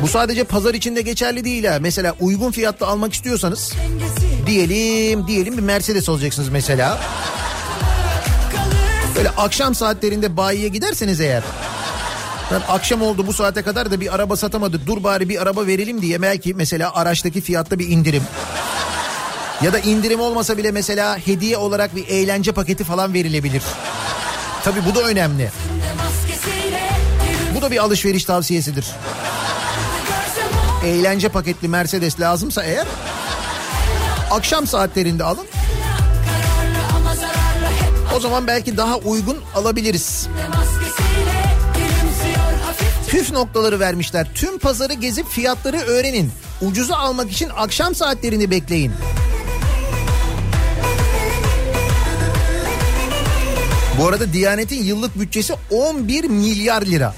[0.02, 1.78] Bu sadece pazar içinde geçerli değil ha.
[1.82, 3.74] Mesela uygun fiyatla almak istiyorsanız
[4.46, 7.00] diyelim diyelim bir Mercedes alacaksınız mesela.
[9.16, 11.44] Böyle akşam saatlerinde bayiye giderseniz eğer.
[12.52, 14.88] Ben akşam oldu bu saate kadar da bir araba satamadık.
[14.88, 18.24] Dur bari bir araba verelim diye belki mesela araçtaki fiyatta bir indirim.
[19.62, 23.64] Ya da indirim olmasa bile mesela hediye olarak bir eğlence paketi falan verilebilir.
[24.64, 25.52] Tabii bu da önemli.
[27.56, 28.86] Bu da bir alışveriş tavsiyesidir.
[30.86, 32.88] Eğlence paketli Mercedes lazımsa eğer
[34.32, 35.46] akşam saatlerinde alın.
[38.16, 40.28] O zaman belki daha uygun alabiliriz.
[43.18, 44.28] Püf noktaları vermişler.
[44.36, 46.32] Tüm pazarı gezip fiyatları öğrenin.
[46.62, 48.92] Ucuzu almak için akşam saatlerini bekleyin.
[54.00, 57.16] Bu arada Diyanet'in yıllık bütçesi 11 milyar lira.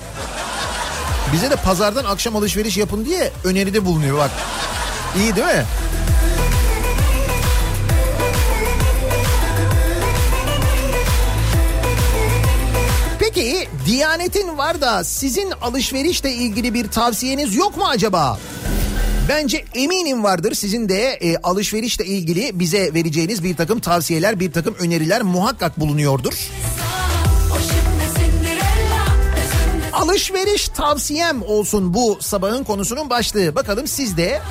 [1.34, 4.32] Bize de pazardan akşam alışveriş yapın diye öneride bulunuyor bak.
[5.18, 5.66] İyi değil mi?
[13.90, 18.40] Diyanet'in var da sizin alışverişle ilgili bir tavsiyeniz yok mu acaba?
[19.30, 24.76] Bence eminim vardır sizin de e, alışverişle ilgili bize vereceğiniz bir takım tavsiyeler, bir takım
[24.80, 26.34] öneriler muhakkak bulunuyordur.
[29.94, 33.56] Alışveriş tavsiyem olsun bu sabahın konusunun başlığı.
[33.56, 34.42] Bakalım siz de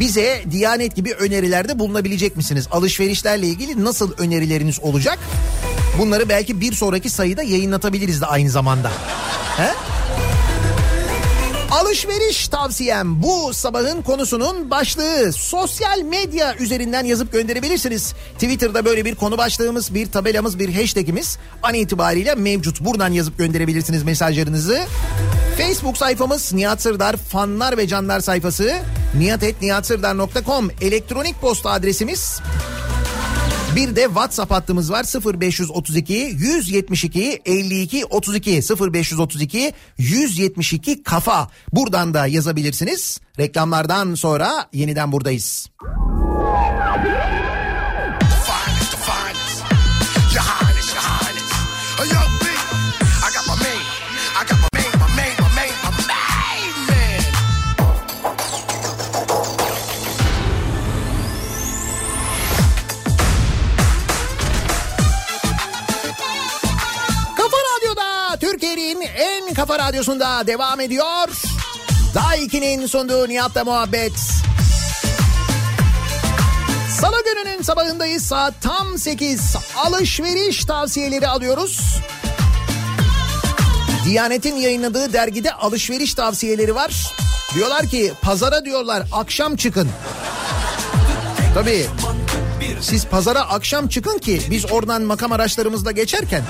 [0.00, 2.68] bize Diyanet gibi önerilerde bulunabilecek misiniz?
[2.70, 5.18] Alışverişlerle ilgili nasıl önerileriniz olacak?
[5.98, 8.90] Bunları belki bir sonraki sayıda yayınlatabiliriz de aynı zamanda.
[9.56, 9.70] He?
[11.70, 15.32] Alışveriş tavsiyem bu sabahın konusunun başlığı.
[15.32, 18.14] Sosyal medya üzerinden yazıp gönderebilirsiniz.
[18.34, 22.80] Twitter'da böyle bir konu başlığımız, bir tabelamız, bir hashtagimiz an itibariyle mevcut.
[22.80, 24.80] Buradan yazıp gönderebilirsiniz mesajlarınızı.
[25.58, 28.76] Facebook sayfamız Nihat Sırdar fanlar ve canlar sayfası
[29.18, 32.40] niyatetniyatsırdar.com elektronik posta adresimiz
[33.76, 35.04] bir de WhatsApp hattımız var
[35.38, 41.48] 0532 172 52 32 0532 172 kafa.
[41.72, 43.20] Buradan da yazabilirsiniz.
[43.38, 45.70] Reklamlardan sonra yeniden buradayız.
[69.54, 71.28] Kafa radyosunda devam ediyor.
[72.14, 74.12] Daha 2'nin sunduğu Nihat'la muhabbet.
[77.00, 79.56] Salı gününün sabahındayız saat tam 8.
[79.76, 81.98] Alışveriş tavsiyeleri alıyoruz.
[84.04, 87.14] Diyanet'in yayınladığı dergide alışveriş tavsiyeleri var.
[87.54, 89.88] Diyorlar ki pazara diyorlar akşam çıkın.
[91.54, 91.86] Tabii
[92.80, 96.42] siz pazara akşam çıkın ki biz oradan makam araçlarımızla geçerken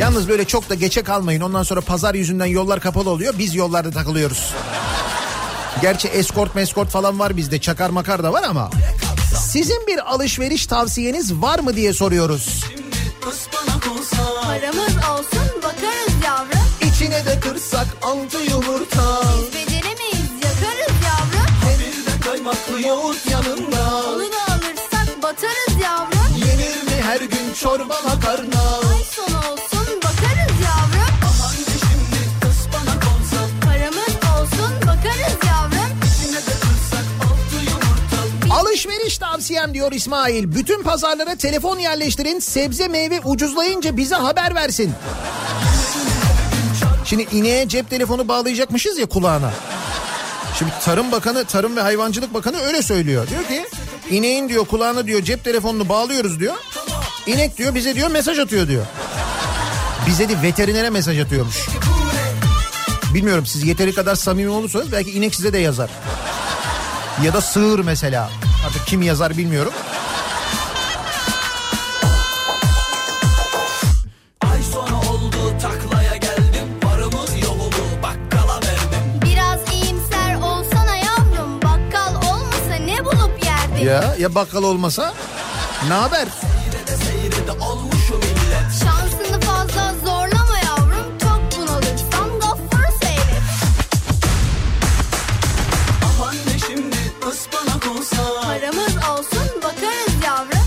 [0.00, 1.40] Yalnız böyle çok da geçe kalmayın.
[1.40, 3.34] Ondan sonra pazar yüzünden yollar kapalı oluyor.
[3.38, 4.54] Biz yollarda takılıyoruz.
[5.82, 7.60] Gerçi eskort meskort falan var bizde.
[7.60, 8.70] Çakar makar da var ama.
[9.38, 12.64] Sizin bir alışveriş tavsiyeniz var mı diye soruyoruz.
[14.42, 16.66] Paramız olsun bakarız yavrum.
[16.92, 19.20] İçine de kırsak altı yumurta.
[19.38, 22.20] Biz beceremeyiz yakarız yavrum.
[22.24, 26.36] Kaymaklı yoğurt yanında Onu da alırsak batarız yavrum.
[26.36, 28.62] Yenir mi her gün çorba makarna
[28.92, 29.65] Ay sonu olsun
[38.86, 40.54] Alışveriş tavsiyem diyor İsmail.
[40.54, 42.38] Bütün pazarlara telefon yerleştirin.
[42.38, 44.92] Sebze meyve ucuzlayınca bize haber versin.
[47.04, 49.50] Şimdi ineğe cep telefonu bağlayacakmışız ya kulağına.
[50.58, 53.28] Şimdi Tarım Bakanı, Tarım ve Hayvancılık Bakanı öyle söylüyor.
[53.28, 53.66] Diyor ki
[54.10, 56.54] ineğin diyor kulağına diyor cep telefonunu bağlıyoruz diyor.
[57.26, 58.86] İnek diyor bize diyor mesaj atıyor diyor.
[60.06, 61.66] Bize de veterinere mesaj atıyormuş.
[63.14, 65.90] Bilmiyorum siz yeteri kadar samimi olursanız belki inek size de yazar.
[67.24, 68.30] Ya da sığır mesela.
[68.76, 69.72] Artık kim yazar bilmiyorum.
[74.40, 81.62] Ay sonu oldu taklaya geldim Varımı yoğumu bakkala verdim Biraz iyimser olsana yavrum.
[81.62, 83.84] Bakkal olmasa ne bulup yerdik.
[83.84, 85.14] Ya ya bakkal olmasa
[85.88, 86.28] ne haber?
[86.86, 87.85] Seyrede olmuşum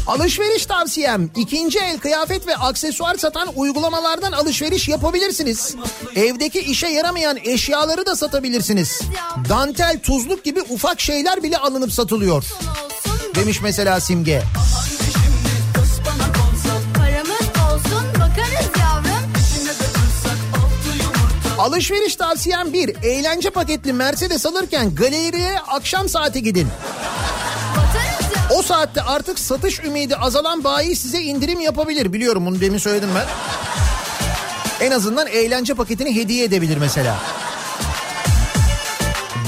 [0.09, 1.29] Alışveriş tavsiyem.
[1.35, 5.75] ikinci el kıyafet ve aksesuar satan uygulamalardan alışveriş yapabilirsiniz.
[6.15, 9.01] Evdeki işe yaramayan eşyaları da satabilirsiniz.
[9.49, 12.45] Dantel, tuzluk gibi ufak şeyler bile alınıp satılıyor.
[13.35, 14.43] Demiş mesela Simge.
[21.57, 22.95] Alışveriş tavsiyem bir.
[23.03, 26.67] Eğlence paketli Mercedes alırken galeriye akşam saati gidin.
[28.59, 32.13] O saatte artık satış ümidi azalan bayi size indirim yapabilir.
[32.13, 33.25] Biliyorum bunu demin söyledim ben.
[34.85, 37.15] En azından eğlence paketini hediye edebilir mesela.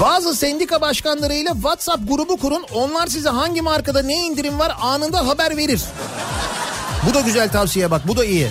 [0.00, 2.64] Bazı sendika başkanlarıyla WhatsApp grubu kurun.
[2.74, 5.80] Onlar size hangi markada ne indirim var anında haber verir.
[7.08, 8.48] Bu da güzel tavsiye bak bu da iyi.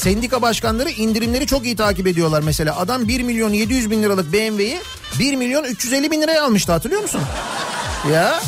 [0.00, 2.76] Sendika başkanları indirimleri çok iyi takip ediyorlar mesela.
[2.78, 4.80] Adam 1 milyon 700 bin liralık BMW'yi
[5.18, 7.20] 1 milyon 350 bin liraya almıştı hatırlıyor musun?
[8.12, 8.40] Ya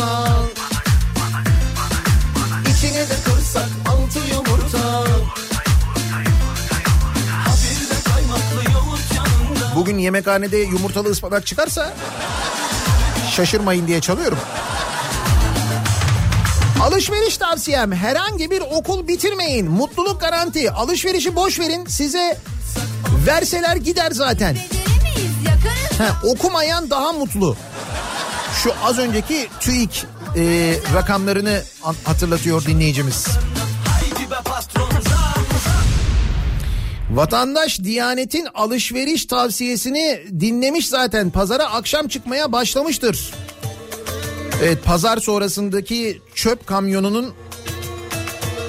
[0.00, 0.36] olsa
[2.70, 5.04] İçine de kırsak altı yumurta
[9.74, 11.92] Bugün yemekhanede yumurtalı ıspanak çıkarsa
[13.30, 14.38] şaşırmayın diye çalıyorum.
[16.82, 19.70] Alışveriş tavsiyem herhangi bir okul bitirmeyin.
[19.70, 20.70] Mutluluk garanti.
[20.70, 22.38] Alışverişi boş verin size
[23.26, 24.56] verseler gider zaten.
[25.98, 27.56] Ha, okumayan daha mutlu.
[28.62, 30.06] Şu az önceki TÜİK
[30.36, 31.62] e, rakamlarını
[32.04, 33.26] hatırlatıyor dinleyicimiz.
[37.10, 41.30] Vatandaş Diyanet'in alışveriş tavsiyesini dinlemiş zaten.
[41.30, 43.30] Pazara akşam çıkmaya başlamıştır.
[44.62, 47.34] Evet pazar sonrasındaki çöp kamyonunun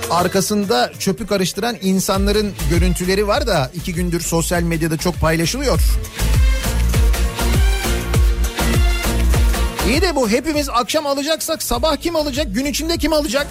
[0.09, 5.79] arkasında çöpü karıştıran insanların görüntüleri var da iki gündür sosyal medyada çok paylaşılıyor.
[9.87, 12.47] İyi de bu hepimiz akşam alacaksak sabah kim alacak?
[12.49, 13.47] Gün içinde kim alacak?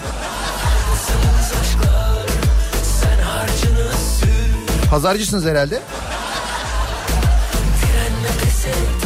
[4.90, 5.80] Pazarcısınız herhalde.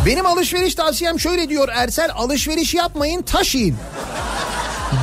[0.07, 3.77] Benim alışveriş tavsiyem şöyle diyor Ersel alışveriş yapmayın taşıyın.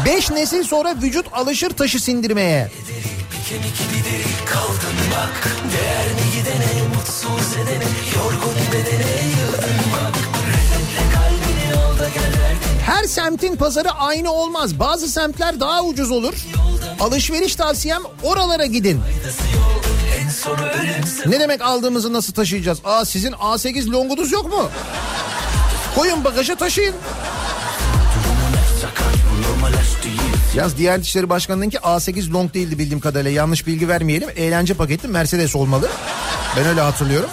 [0.06, 2.72] Beş nesil sonra vücut alışır taşı sindirmeye.
[13.02, 14.80] Her semtin pazarı aynı olmaz.
[14.80, 16.34] Bazı semtler daha ucuz olur.
[17.00, 19.02] Alışveriş tavsiyem oralara gidin.
[21.26, 22.80] Ne demek aldığımızı nasıl taşıyacağız?
[22.84, 24.70] Aa sizin A8 longunuz yok mu?
[25.96, 26.96] Koyun bagaja taşıyın.
[30.56, 33.32] Yaz Diyanet İşleri Başkanı'nınki A8 long değildi bildiğim kadarıyla.
[33.32, 34.30] Yanlış bilgi vermeyelim.
[34.36, 35.90] Eğlence paketli Mercedes olmalı.
[36.58, 37.30] Ben öyle hatırlıyorum.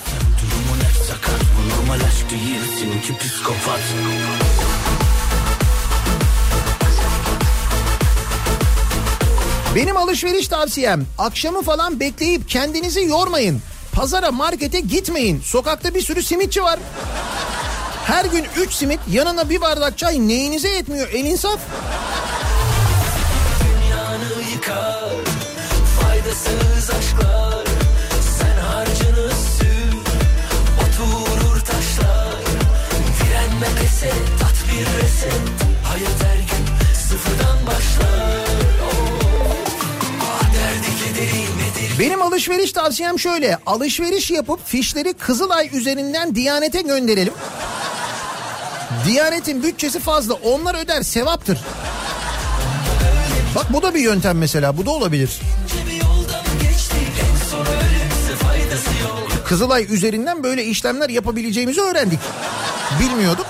[9.79, 13.63] Benim alışveriş tavsiyem akşamı falan bekleyip kendinizi yormayın.
[13.93, 15.41] Pazara markete gitmeyin.
[15.41, 16.79] Sokakta bir sürü simitçi var.
[18.05, 21.59] Her gün 3 simit yanına bir bardak çay neyinize yetmiyor el insaf.
[26.25, 26.68] Benim
[42.49, 43.59] alışveriş tavsiyem şöyle.
[43.67, 47.33] Alışveriş yapıp fişleri Kızılay üzerinden Diyanet'e gönderelim.
[49.07, 50.35] Diyanet'in bütçesi fazla.
[50.35, 51.59] Onlar öder sevaptır.
[53.55, 54.77] Bak bu da bir yöntem mesela.
[54.77, 55.41] Bu da olabilir.
[59.45, 62.21] Kızılay üzerinden böyle işlemler yapabileceğimizi öğrendik.
[63.01, 63.47] Bilmiyorduk.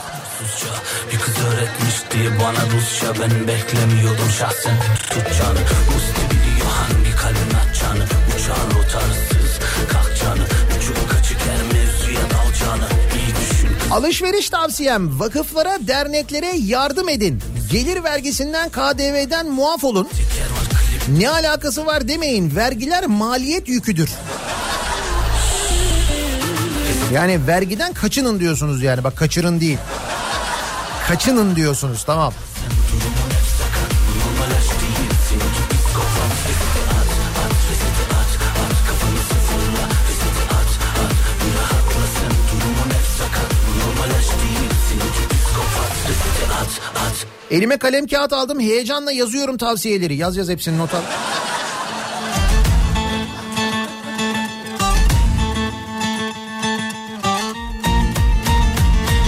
[1.12, 4.74] Bir kız öğretmiş diye bana Rusça ben beklemiyordum şahsen
[5.10, 5.58] tutacağını
[5.94, 6.47] Musti kalbin
[8.48, 10.42] atacağını Uçağın rotarsız kalkacağını
[10.78, 17.42] Uçuk kaçık her mevzuya dalacağını İyi düşün Alışveriş tavsiyem vakıflara derneklere yardım edin.
[17.70, 20.08] Gelir vergisinden KDV'den muaf olun.
[21.18, 24.10] Ne alakası var demeyin vergiler maliyet yüküdür.
[27.14, 29.78] Yani vergiden kaçının diyorsunuz yani bak kaçırın değil.
[31.08, 32.32] Kaçının diyorsunuz tamam.
[47.50, 50.16] Elime kalem kağıt aldım heyecanla yazıyorum tavsiyeleri.
[50.16, 51.00] Yaz yaz hepsini not al.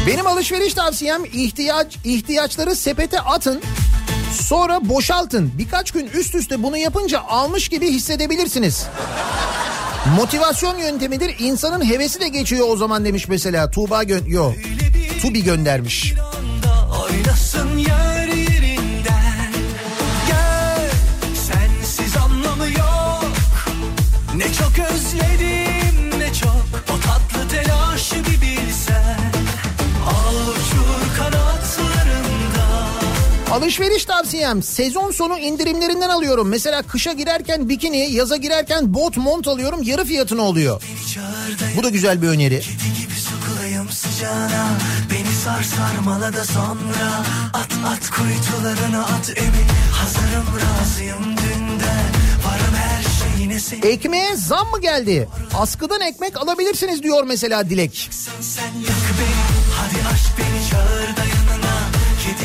[0.07, 3.61] Benim alışveriş tavsiyem ihtiyaç ihtiyaçları sepete atın.
[4.33, 5.53] Sonra boşaltın.
[5.59, 8.87] Birkaç gün üst üste bunu yapınca almış gibi hissedebilirsiniz.
[10.17, 11.35] Motivasyon yöntemidir.
[11.39, 13.71] İnsanın hevesi de geçiyor o zaman demiş mesela.
[13.71, 14.53] Tuğba gö yo.
[15.23, 16.15] Tubi göndermiş.
[17.03, 18.10] Oynasın yer
[33.53, 36.49] Alışveriş tavsiyem sezon sonu indirimlerinden alıyorum.
[36.49, 40.83] Mesela kışa girerken bikini, yaza girerken bot mont alıyorum yarı fiyatına oluyor.
[41.77, 42.63] Bu da güzel bir öneri.
[43.91, 44.67] sıcağına
[45.11, 47.25] Beni sar sarmala da sonra
[47.55, 52.11] At at kuytularına at emin Hazırım razıyım dünden
[52.47, 55.29] Varım her şeyine senin Ekmeğe zam mı geldi?
[55.55, 58.09] Askıdan ekmek alabilirsiniz diyor mesela Dilek.
[58.41, 59.41] Sen yak beni
[59.77, 61.40] Hadi aşk beni çağır da yanına Kedi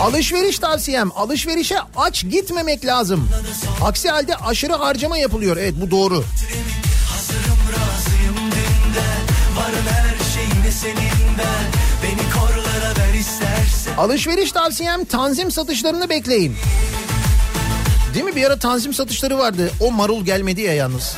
[0.02, 3.30] Alışveriş tavsiyem alışverişe aç gitmemek lazım.
[3.84, 5.58] Aksi halde aşırı harcama yapılıyor.
[5.58, 6.24] Evet bu doğru.
[7.10, 8.36] hazırım razıyım
[9.58, 11.66] Varım her şeyine senin ben
[12.04, 16.56] Beni korlara ver istersen Alışveriş tavsiyem tanzim satışlarını bekleyin.
[18.14, 19.72] Değil mi bir ara tanzim satışları vardı.
[19.80, 21.16] O marul gelmedi ya yalnız.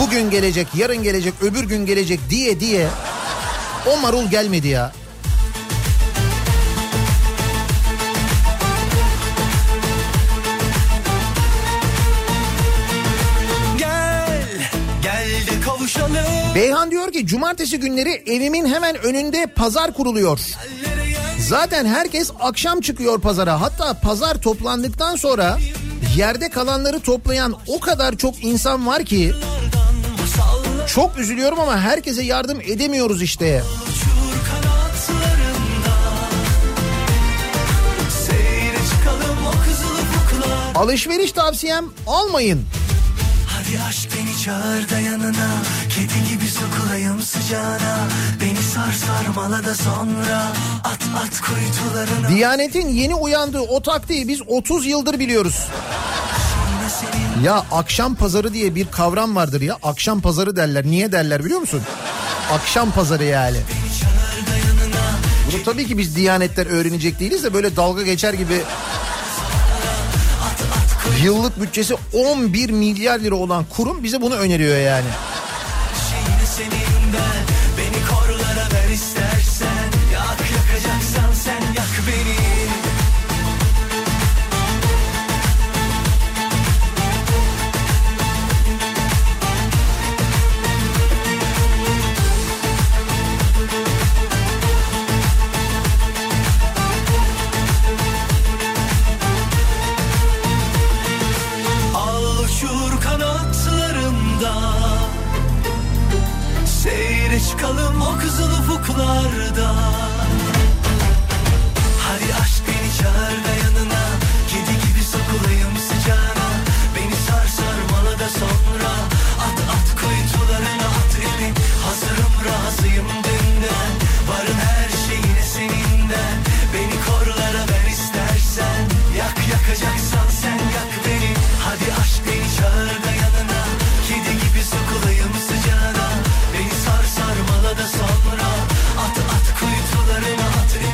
[0.00, 2.88] Bugün gelecek, yarın gelecek, öbür gün gelecek diye diye
[3.86, 4.92] o marul gelmedi ya.
[16.54, 20.40] Beyhan diyor ki cumartesi günleri evimin hemen önünde pazar kuruluyor.
[21.38, 23.60] Zaten herkes akşam çıkıyor pazara.
[23.60, 25.58] Hatta pazar toplandıktan sonra
[26.16, 29.32] yerde kalanları toplayan o kadar çok insan var ki
[30.94, 33.62] çok üzülüyorum ama herkese yardım edemiyoruz işte.
[40.74, 42.62] Alışveriş tavsiyem almayın.
[43.46, 45.48] Hadi aşk beni çağır da yanına
[45.94, 48.08] Kedi gibi sokulayım sıcağına
[48.40, 50.52] Beni sar sarmala da sonra
[50.84, 55.66] At at kuytularına Diyanetin yeni uyandığı o taktiği biz 30 yıldır biliyoruz.
[57.44, 59.78] Ya akşam pazarı diye bir kavram vardır ya.
[59.82, 60.86] Akşam pazarı derler.
[60.86, 61.82] Niye derler biliyor musun?
[62.52, 63.58] Akşam pazarı yani.
[65.52, 68.62] Bunu tabii ki biz diyanetler öğrenecek değiliz de böyle dalga geçer gibi
[71.24, 75.08] yıllık bütçesi 11 milyar lira olan kurum bize bunu öneriyor yani.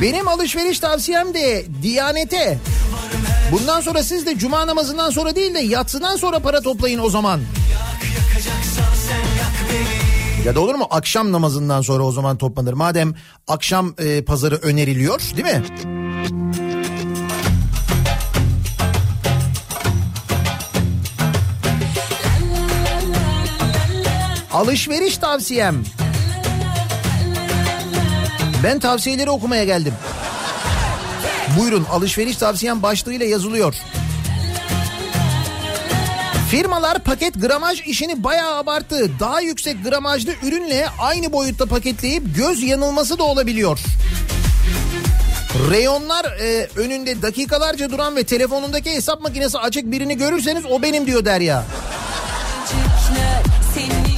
[0.00, 2.58] Benim alışveriş tavsiyem de Diyanete.
[3.52, 7.40] Bundan sonra siz de cuma namazından sonra değil de yatsıdan sonra para toplayın o zaman.
[10.44, 12.72] Ya da olur mu akşam namazından sonra o zaman toplanır.
[12.72, 13.14] Madem
[13.48, 15.62] akşam e, pazarı öneriliyor değil mi?
[24.52, 25.84] Alışveriş tavsiyem.
[28.64, 29.94] Ben tavsiyeleri okumaya geldim.
[31.58, 33.74] Buyurun alışveriş tavsiyem başlığıyla yazılıyor.
[36.50, 39.10] Firmalar paket gramaj işini bayağı abarttı.
[39.20, 43.78] Daha yüksek gramajlı ürünle aynı boyutta paketleyip göz yanılması da olabiliyor.
[45.70, 51.24] Reyonlar e, önünde dakikalarca duran ve telefonundaki hesap makinesi açık birini görürseniz o benim diyor
[51.24, 51.64] Derya.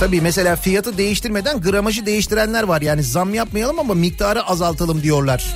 [0.02, 2.82] Tabii mesela fiyatı değiştirmeden gramajı değiştirenler var.
[2.82, 5.54] Yani zam yapmayalım ama miktarı azaltalım diyorlar.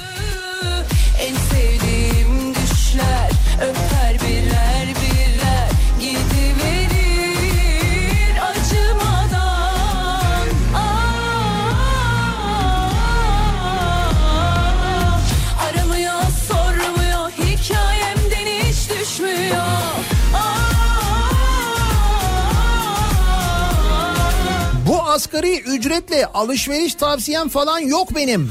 [25.17, 28.51] Asgari ücretle alışveriş tavsiyem falan yok benim.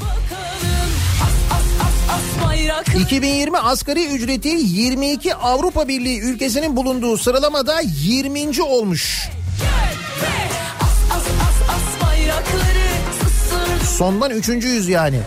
[1.22, 1.32] as
[2.10, 8.62] as bayrak 2020 asgari ücreti 22 Avrupa Birliği ülkesinin bulunduğu sıralamada 20.
[8.62, 9.28] olmuş.
[13.98, 15.20] Sondan üçüncüyüz yani.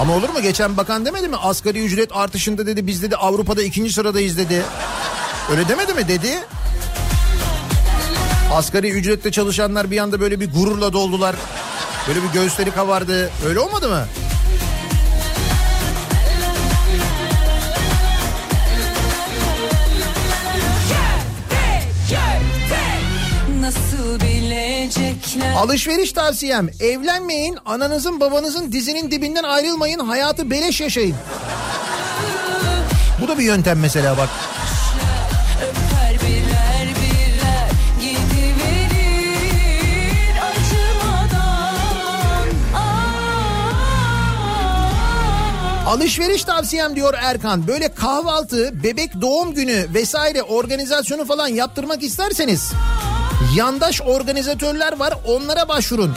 [0.00, 0.42] Ama olur mu?
[0.42, 1.36] Geçen bakan demedi mi?
[1.36, 4.62] Asgari ücret artışında dedi biz dedi Avrupa'da ikinci sıradayız dedi.
[5.50, 6.08] Öyle demedi mi?
[6.08, 6.38] Dedi.
[8.56, 11.36] Asgari ücretle çalışanlar bir anda böyle bir gururla doldular.
[12.08, 13.30] Böyle bir göğüsleri kavardı.
[13.46, 14.04] Öyle olmadı mı?
[25.56, 31.16] Alışveriş tavsiyem evlenmeyin ananızın babanızın dizinin dibinden ayrılmayın hayatı beleş yaşayın.
[33.22, 34.28] Bu da bir yöntem mesela bak.
[45.86, 47.66] Alışveriş tavsiyem diyor Erkan.
[47.66, 52.72] Böyle kahvaltı, bebek doğum günü vesaire organizasyonu falan yaptırmak isterseniz
[53.56, 56.14] yandaş organizatörler var onlara başvurun.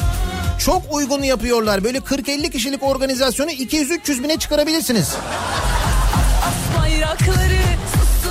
[0.65, 1.83] Çok uygun yapıyorlar.
[1.83, 5.15] Böyle 40-50 kişilik organizasyonu 200-300 bine çıkarabilirsiniz.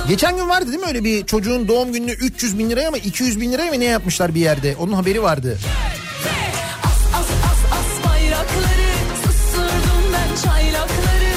[0.07, 3.41] Geçen gün vardı değil mi öyle bir çocuğun doğum gününü 300 bin liraya mı 200
[3.41, 4.75] bin liraya mı ne yapmışlar bir yerde?
[4.79, 5.57] Onun haberi vardı.
[7.13, 8.89] As as as as bayrakları
[9.23, 11.28] Susurdum ben çaylakları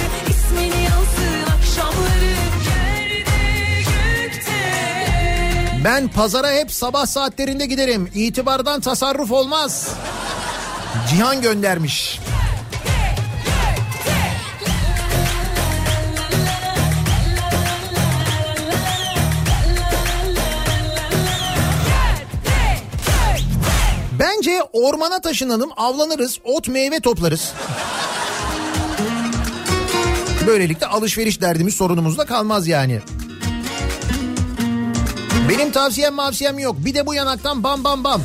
[5.84, 8.10] Ben pazara hep sabah saatlerinde giderim.
[8.14, 9.88] İtibardan tasarruf olmaz.
[11.10, 12.20] Cihan göndermiş.
[24.18, 27.52] Bence ormana taşınalım, avlanırız, ot meyve toplarız.
[30.46, 33.00] Böylelikle alışveriş derdimiz sorunumuz da kalmaz yani.
[35.49, 36.76] Benim tavsiyem mavsiyem yok.
[36.78, 38.22] Bir de bu yanaktan bam bam bam.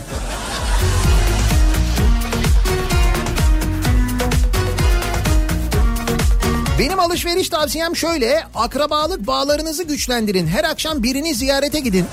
[6.80, 8.44] Benim alışveriş tavsiyem şöyle.
[8.56, 10.48] Akrabalık bağlarınızı güçlendirin.
[10.48, 12.06] Her akşam birini ziyarete gidin.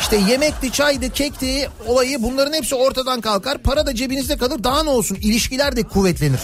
[0.00, 3.58] İşte yemekti, çaydı, kekti olayı bunların hepsi ortadan kalkar.
[3.58, 4.64] Para da cebinizde kalır.
[4.64, 5.18] Daha ne olsun?
[5.20, 6.40] İlişkiler de kuvvetlenir.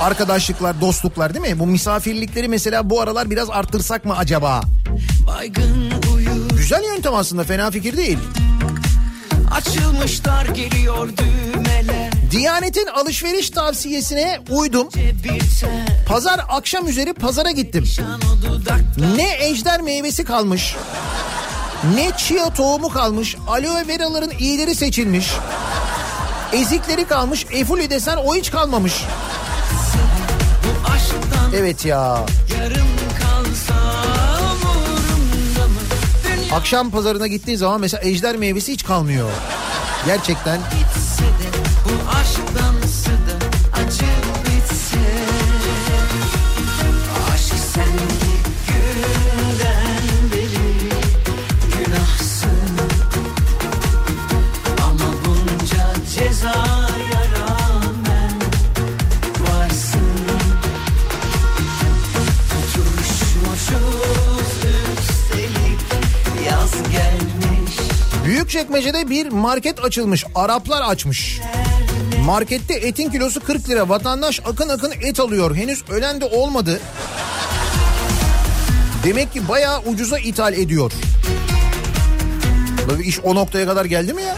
[0.00, 1.58] Arkadaşlıklar, dostluklar değil mi?
[1.58, 4.60] Bu misafirlikleri mesela bu aralar biraz arttırsak mı acaba?
[5.26, 5.97] Baygın
[6.68, 8.18] Güzel yöntem aslında fena fikir değil.
[9.50, 14.88] Açılmışlar geliyor düğmeler Diyanet'in alışveriş tavsiyesine uydum.
[16.06, 17.84] Pazar akşam üzeri pazara gittim.
[19.16, 20.76] Ne ejder meyvesi kalmış.
[21.94, 23.36] Ne chia tohumu kalmış.
[23.48, 25.30] Aloe veraların iyileri seçilmiş.
[26.52, 27.46] Ezikleri kalmış.
[27.52, 28.94] Efuli desen o hiç kalmamış.
[31.54, 32.26] Evet ya.
[32.58, 32.87] yarım
[36.52, 39.30] Akşam pazarına gittiği zaman mesela ejder meyvesi hiç kalmıyor.
[40.06, 40.60] Gerçekten
[68.48, 70.24] Büyükçekmece'de bir market açılmış.
[70.34, 71.40] Araplar açmış.
[72.24, 73.88] Markette etin kilosu 40 lira.
[73.88, 75.56] Vatandaş akın akın et alıyor.
[75.56, 76.80] Henüz ölen de olmadı.
[79.04, 80.92] Demek ki bayağı ucuza ithal ediyor.
[82.90, 84.36] Böyle iş o noktaya kadar geldi mi ya?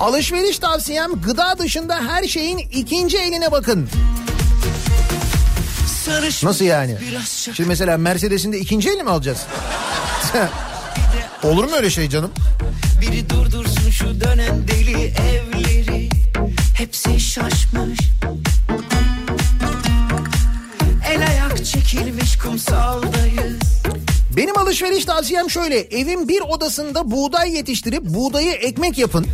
[0.00, 3.88] Alışveriş tavsiyem gıda dışında her şeyin ikinci eline bakın.
[6.42, 6.96] Nasıl yani?
[7.26, 9.46] Şimdi mesela Mercedes'in de ikinci eli mi alacağız?
[11.42, 12.30] Olur mu öyle şey canım?
[13.00, 16.08] Biri durdursun şu dönen deli evleri
[16.74, 17.98] Hepsi şaşmış
[21.10, 23.82] El ayak çekilmiş kumsaldayız
[24.36, 25.78] Benim alışveriş tavsiyem şöyle.
[25.78, 29.26] Evin bir odasında buğday yetiştirip buğdayı ekmek yapın.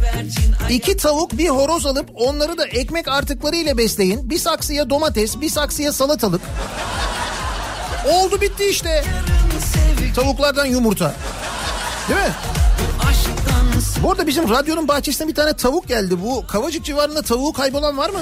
[0.71, 4.31] İki tavuk bir horoz alıp onları da ekmek artıkları ile besleyin.
[4.31, 6.41] Bir saksıya domates, bir saksıya salatalık.
[8.09, 9.05] Oldu bitti işte.
[9.05, 9.36] Sevgi
[10.17, 11.15] Tavuklardan yumurta.
[12.09, 12.35] Değil mi?
[14.03, 16.23] Bu arada bizim radyonun bahçesine bir tane tavuk geldi.
[16.23, 18.21] Bu Kavacık civarında tavuğu kaybolan var mı?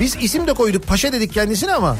[0.00, 0.86] Biz isim de koyduk.
[0.86, 1.96] Paşa dedik kendisine ama.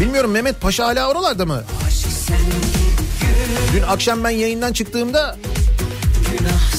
[0.00, 1.62] Bilmiyorum Mehmet Paşa hala oralarda mı?
[3.72, 5.36] Dün akşam ben yayından çıktığımda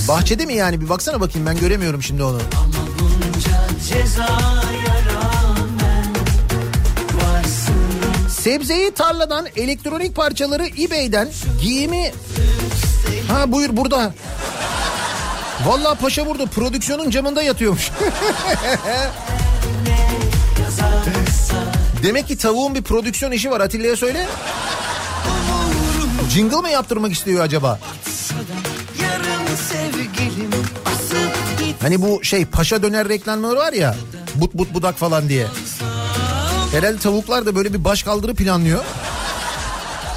[0.07, 0.81] bahçede mi yani?
[0.81, 2.41] Bir baksana bakayım ben göremiyorum şimdi onu.
[2.57, 3.57] Ama bunca
[3.89, 4.64] cezaya
[8.45, 11.29] Sebzeyi tarladan, elektronik parçaları eBay'den,
[11.61, 12.11] giyimi...
[13.27, 14.13] Ha buyur burada.
[15.65, 17.91] Vallahi paşa burada prodüksiyonun camında yatıyormuş.
[22.03, 24.27] Demek ki tavuğun bir prodüksiyon işi var Atilla'ya söyle.
[26.29, 27.79] Jingle mı yaptırmak istiyor acaba?
[31.81, 33.95] Hani bu şey paşa döner reklamları var ya.
[34.35, 35.47] But but budak falan diye.
[36.75, 38.83] Herhalde tavuklar da böyle bir baş kaldırı planlıyor.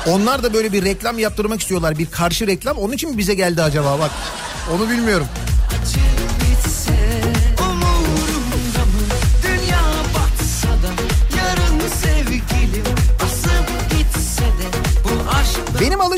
[0.06, 1.98] Onlar da böyle bir reklam yaptırmak istiyorlar.
[1.98, 2.76] Bir karşı reklam.
[2.76, 4.10] Onun için mi bize geldi acaba bak.
[4.74, 5.26] Onu bilmiyorum.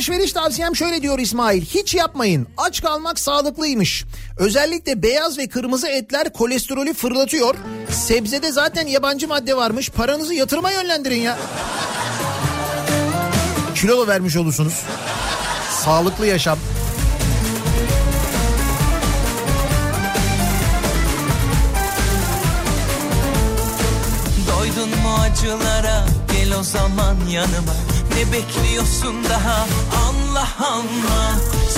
[0.00, 1.64] Alışveriş tavsiyem şöyle diyor İsmail.
[1.64, 2.46] Hiç yapmayın.
[2.56, 4.04] Aç kalmak sağlıklıymış.
[4.38, 7.54] Özellikle beyaz ve kırmızı etler kolesterolü fırlatıyor.
[7.90, 9.90] Sebzede zaten yabancı madde varmış.
[9.90, 11.38] Paranızı yatırıma yönlendirin ya.
[13.74, 14.82] Kilo da vermiş olursunuz.
[15.84, 16.58] Sağlıklı yaşam.
[24.48, 27.74] Doydun mu acılara gel o zaman yanıma
[28.20, 29.66] Ne bekliyorsun daha
[30.08, 31.36] Allah Allah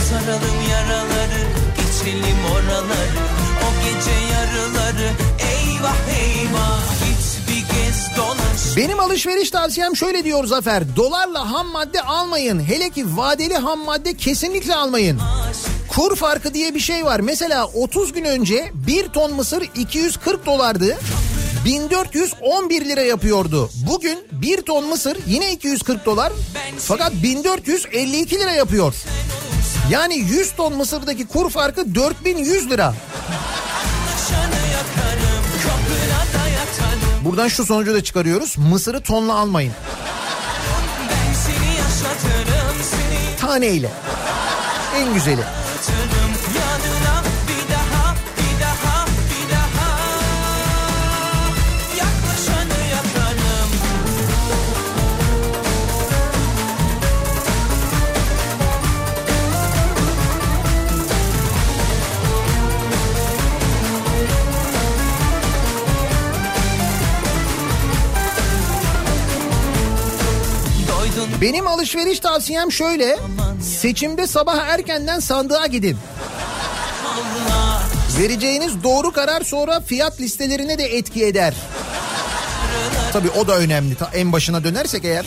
[0.08, 1.42] Saralım yaraları
[1.76, 3.22] geçelim oraları
[3.62, 10.96] O gece yarıları eyvah eyvah Git bir gez dolaş Benim alışveriş tavsiyem şöyle diyor Zafer.
[10.96, 12.60] Dolarla ham madde almayın.
[12.60, 15.20] Hele ki vadeli ham madde kesinlikle almayın.
[15.88, 17.20] Kur farkı diye bir şey var.
[17.20, 20.98] Mesela 30 gün önce 1 ton mısır 240 dolardı.
[21.64, 23.70] 1411 lira yapıyordu.
[23.86, 26.32] Bugün 1 ton mısır yine 240 dolar
[26.78, 28.94] fakat 1452 lira yapıyor.
[29.90, 32.94] Yani 100 ton mısırdaki kur farkı 4100 lira.
[37.24, 38.58] Buradan şu sonucu da çıkarıyoruz.
[38.58, 39.72] Mısırı tonla almayın.
[43.40, 43.90] Taneyle.
[44.96, 45.42] En güzeli.
[71.82, 73.18] Alışveriş tavsiyem şöyle.
[73.80, 75.96] Seçimde sabah erkenden sandığa gidin.
[78.18, 81.54] Vereceğiniz doğru karar sonra fiyat listelerine de etki eder.
[83.12, 83.96] Tabii o da önemli.
[84.14, 85.26] En başına dönersek eğer.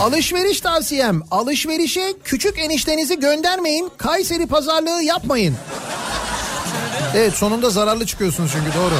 [0.00, 1.22] Alışveriş tavsiyem.
[1.30, 3.90] Alışverişe küçük eniştenizi göndermeyin.
[3.96, 5.56] Kayseri pazarlığı yapmayın.
[7.14, 8.94] Evet sonunda zararlı çıkıyorsunuz çünkü doğru.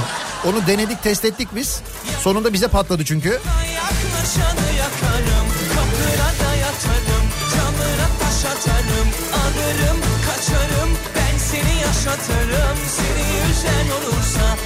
[0.46, 1.80] Onu denedik test ettik biz.
[2.20, 3.28] Sonunda bize patladı çünkü.
[9.40, 14.56] Alırım kaçarım Ben seni yaşatırım seni üzen olursa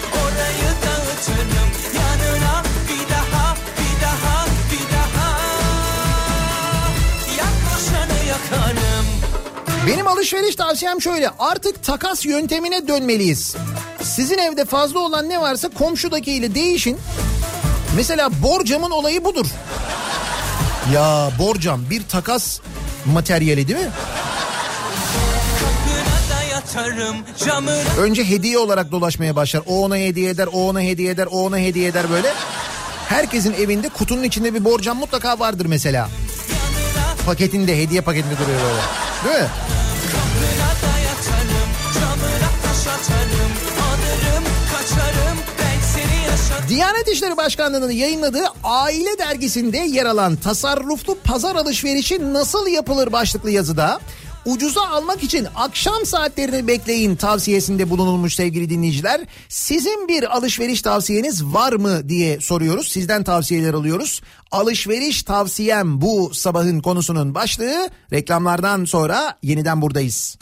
[9.87, 11.31] Benim alışveriş tavsiyem şöyle.
[11.39, 13.57] Artık takas yöntemine dönmeliyiz.
[14.03, 16.99] Sizin evde fazla olan ne varsa komşudakiyle değişin.
[17.97, 19.47] Mesela borcamın olayı budur.
[20.95, 22.61] Ya borcam bir takas
[23.07, 23.91] materyali değil mi?
[26.53, 27.17] Yatarım
[27.99, 29.63] Önce hediye olarak dolaşmaya başlar.
[29.67, 32.33] O ona hediye eder, o ona hediye eder, o ona hediye eder böyle.
[33.09, 36.09] Herkesin evinde kutunun içinde bir borcam mutlaka vardır mesela.
[37.27, 38.81] Paketinde, hediye paketinde duruyor böyle.
[39.25, 39.49] Değil mi?
[46.69, 54.01] Diyanet İşleri Başkanlığı'nın yayınladığı Aile Dergisi'nde yer alan tasarruflu pazar alışverişi nasıl yapılır başlıklı yazıda
[54.47, 59.21] ucuza almak için akşam saatlerini bekleyin tavsiyesinde bulunulmuş sevgili dinleyiciler.
[59.49, 62.89] Sizin bir alışveriş tavsiyeniz var mı diye soruyoruz.
[62.89, 64.21] Sizden tavsiyeler alıyoruz.
[64.51, 67.89] Alışveriş tavsiyem bu sabahın konusunun başlığı.
[68.13, 70.37] Reklamlardan sonra yeniden buradayız.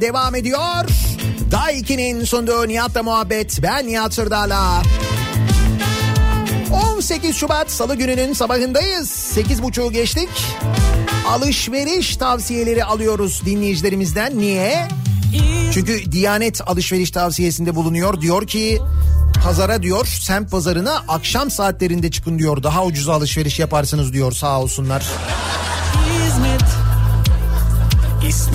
[0.00, 0.84] Devam ediyor.
[1.50, 3.62] Daiki'nin sunduğu Nihat'la muhabbet.
[3.62, 4.82] Ben Nihat Sırdar'la.
[6.96, 9.10] 18 Şubat Salı gününün sabahındayız.
[9.36, 10.28] 8.30'u geçtik.
[11.28, 14.38] Alışveriş tavsiyeleri alıyoruz dinleyicilerimizden.
[14.38, 14.88] Niye?
[15.72, 18.20] Çünkü Diyanet alışveriş tavsiyesinde bulunuyor.
[18.20, 18.78] Diyor ki
[19.44, 22.62] pazara diyor semt pazarına akşam saatlerinde çıkın diyor.
[22.62, 25.06] Daha ucuza alışveriş yaparsınız diyor sağ olsunlar.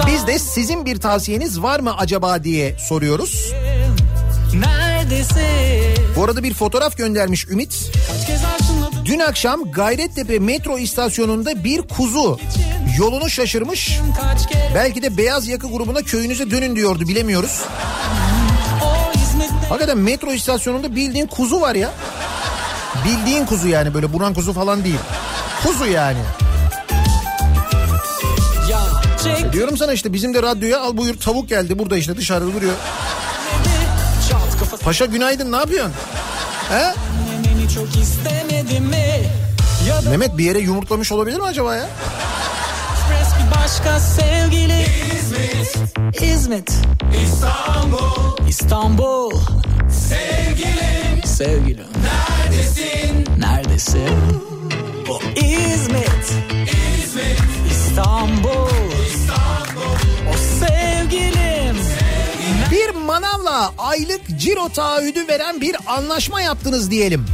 [0.07, 3.53] Biz de sizin bir tavsiyeniz var mı acaba diye soruyoruz.
[6.15, 7.91] Bu arada bir fotoğraf göndermiş Ümit.
[9.05, 12.39] Dün akşam Gayrettepe metro istasyonunda bir kuzu
[12.97, 13.99] yolunu şaşırmış.
[14.75, 17.61] Belki de beyaz yaka grubuna köyünüze dönün diyordu bilemiyoruz.
[19.69, 21.91] Hakikaten metro istasyonunda bildiğin kuzu var ya.
[23.05, 24.99] Bildiğin kuzu yani böyle buran kuzu falan değil.
[25.63, 26.19] Kuzu yani.
[29.23, 29.53] Çek.
[29.53, 32.73] Diyorum sana işte bizim de radyoya al buyur tavuk geldi burada işte dışarıda duruyor.
[34.83, 35.93] Paşa günaydın ne yapıyorsun?
[36.69, 36.93] He?
[37.47, 39.23] beni çok istemedi mi?
[39.87, 41.85] Ya da Mehmet bir yere yumurtlamış olabilir mi acaba ya?
[43.55, 44.85] Başka sevgili.
[45.15, 46.21] İzmit.
[46.21, 46.71] İzmit.
[47.23, 48.47] İstanbul.
[48.49, 49.31] İstanbul.
[50.09, 51.23] Sevgilim.
[51.25, 51.85] Sevgilim.
[52.03, 53.25] Neredesin?
[53.39, 54.09] Neredesin?
[55.09, 56.33] O İzmit.
[57.03, 57.39] İzmit.
[57.71, 58.72] İstanbul İstanbul
[63.13, 67.25] manavla aylık ciro taahhüdü veren bir anlaşma yaptınız diyelim.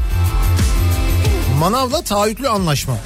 [1.59, 2.97] Manavla taahhütlü anlaşma.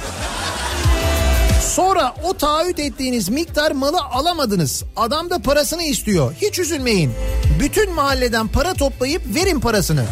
[1.74, 4.84] Sonra o taahhüt ettiğiniz miktar malı alamadınız.
[4.96, 6.34] Adam da parasını istiyor.
[6.42, 7.12] Hiç üzülmeyin.
[7.60, 10.04] Bütün mahalleden para toplayıp verin parasını.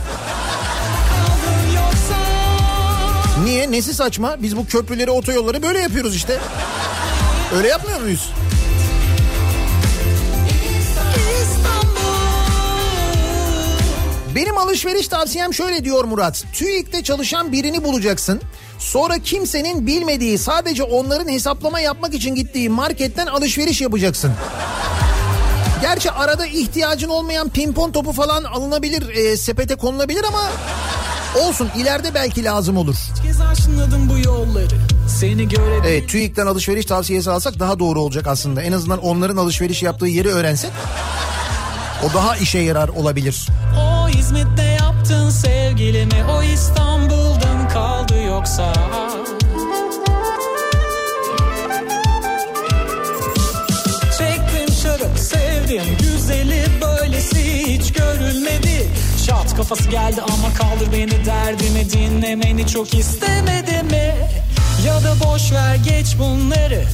[3.44, 3.70] Niye?
[3.70, 4.42] Nesi saçma?
[4.42, 6.38] Biz bu köprüleri, otoyolları böyle yapıyoruz işte.
[7.56, 8.30] Öyle yapmıyor muyuz?
[14.34, 16.44] Benim alışveriş tavsiyem şöyle diyor Murat.
[16.52, 18.40] TÜİK'te çalışan birini bulacaksın.
[18.78, 24.32] Sonra kimsenin bilmediği sadece onların hesaplama yapmak için gittiği marketten alışveriş yapacaksın.
[25.80, 30.42] Gerçi arada ihtiyacın olmayan pimpon topu falan alınabilir, e, sepete konulabilir ama
[31.46, 32.96] olsun ileride belki lazım olur.
[35.86, 38.62] Evet TÜİK'ten alışveriş tavsiyesi alsak daha doğru olacak aslında.
[38.62, 40.70] En azından onların alışveriş yaptığı yeri öğrensek
[42.02, 43.46] o daha işe yarar olabilir.
[43.88, 43.91] O
[44.22, 48.72] İzmit'te yaptın sevgilimi O İstanbul'da mı kaldı yoksa
[54.18, 58.88] Çektim şarap sevdim Güzeli böylesi hiç görülmedi
[59.26, 64.14] Şat kafası geldi ama kaldır beni derdimi Dinlemeni çok istemedi mi
[64.86, 66.84] Ya da boş ver geç bunları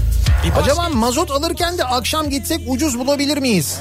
[0.45, 3.81] başka- Acaba mazot alırken de akşam gitsek ucuz bulabilir miyiz?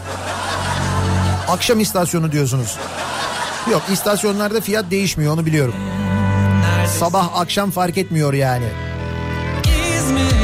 [1.47, 2.75] Akşam istasyonu diyorsunuz.
[3.71, 5.73] Yok istasyonlarda fiyat değişmiyor onu biliyorum.
[6.99, 8.65] Sabah akşam fark etmiyor yani.
[9.97, 10.35] İzmit,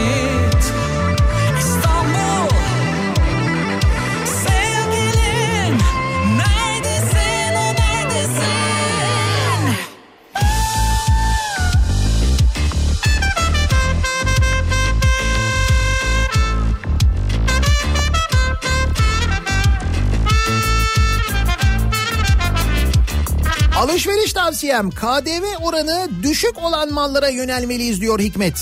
[23.84, 28.60] Alışveriş tavsiyem KDV oranı düşük olan mallara yönelmeliyiz diyor Hikmet.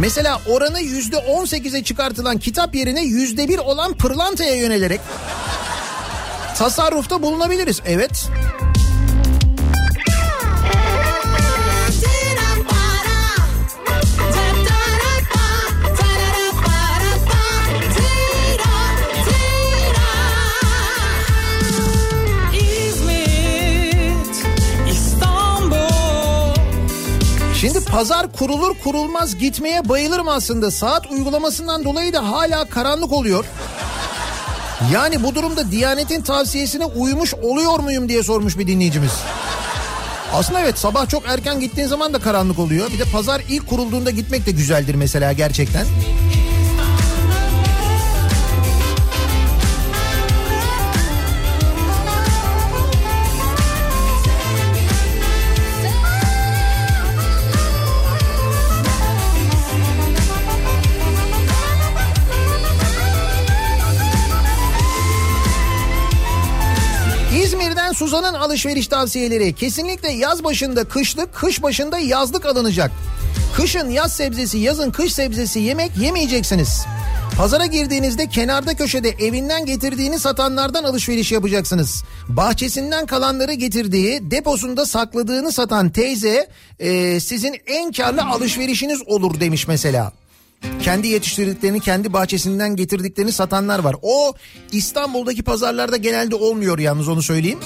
[0.00, 5.00] Mesela oranı yüzde 18'e çıkartılan kitap yerine yüzde bir olan pırlantaya yönelerek
[6.56, 7.80] tasarrufta bulunabiliriz.
[7.86, 8.10] Evet.
[8.12, 8.67] İzmit,
[27.60, 30.70] Şimdi pazar kurulur kurulmaz gitmeye bayılırım aslında.
[30.70, 33.44] Saat uygulamasından dolayı da hala karanlık oluyor.
[34.92, 39.12] Yani bu durumda Diyanet'in tavsiyesine uymuş oluyor muyum diye sormuş bir dinleyicimiz.
[40.32, 42.90] Aslında evet sabah çok erken gittiğin zaman da karanlık oluyor.
[42.92, 45.84] Bir de pazar ilk kurulduğunda gitmek de güzeldir mesela gerçekten.
[45.84, 46.27] İzmir'den
[67.98, 69.52] Suzan'ın alışveriş tavsiyeleri.
[69.52, 72.90] Kesinlikle yaz başında kışlık, kış başında yazlık alınacak.
[73.56, 76.86] Kışın yaz sebzesi, yazın kış sebzesi yemek yemeyeceksiniz.
[77.36, 82.04] Pazara girdiğinizde kenarda köşede evinden getirdiğini satanlardan alışveriş yapacaksınız.
[82.28, 86.48] Bahçesinden kalanları getirdiği, deposunda sakladığını satan teyze
[86.78, 90.12] e, sizin en karlı alışverişiniz olur demiş mesela.
[90.82, 93.96] Kendi yetiştirdiklerini, kendi bahçesinden getirdiklerini satanlar var.
[94.02, 94.32] O
[94.72, 97.58] İstanbul'daki pazarlarda genelde olmuyor yalnız onu söyleyeyim.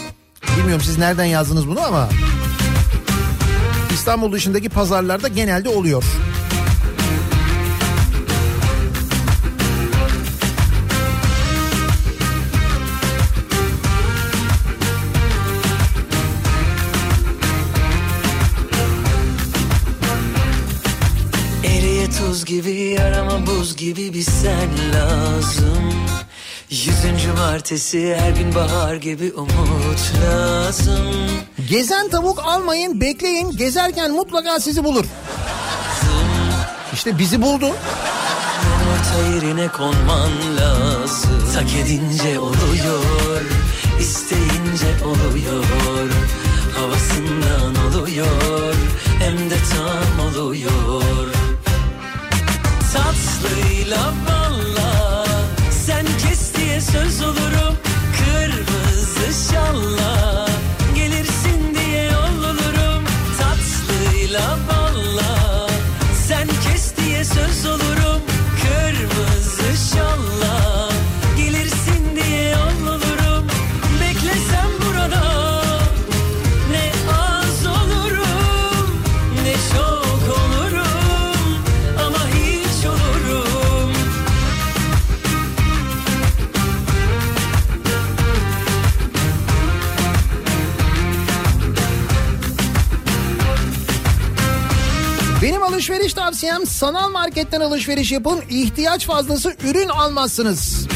[0.57, 2.09] Bilmiyorum siz nereden yazdınız bunu ama
[3.93, 6.05] İstanbul dışındaki pazarlarda genelde oluyor.
[21.65, 26.12] Eriye tuz gibi yarama buz gibi bir sen lazım
[26.73, 31.31] Yüzüncü cumartesi her gün bahar gibi umut lazım.
[31.71, 33.51] Gezen tavuk almayın bekleyin.
[33.57, 35.05] Gezerken mutlaka sizi bulur.
[36.93, 37.67] İşte bizi buldu.
[38.93, 40.31] Orta yerine konman
[40.61, 41.53] lazım.
[41.55, 43.43] Tak edince oluyor
[44.01, 46.11] isteyince oluyor.
[46.77, 48.75] Havasından oluyor
[49.19, 51.29] Hem de tam oluyor.
[52.93, 54.42] Tatlıyla balla
[96.23, 98.41] tavsiyem sanal marketten alışveriş yapın.
[98.51, 100.87] ihtiyaç fazlası ürün almazsınız.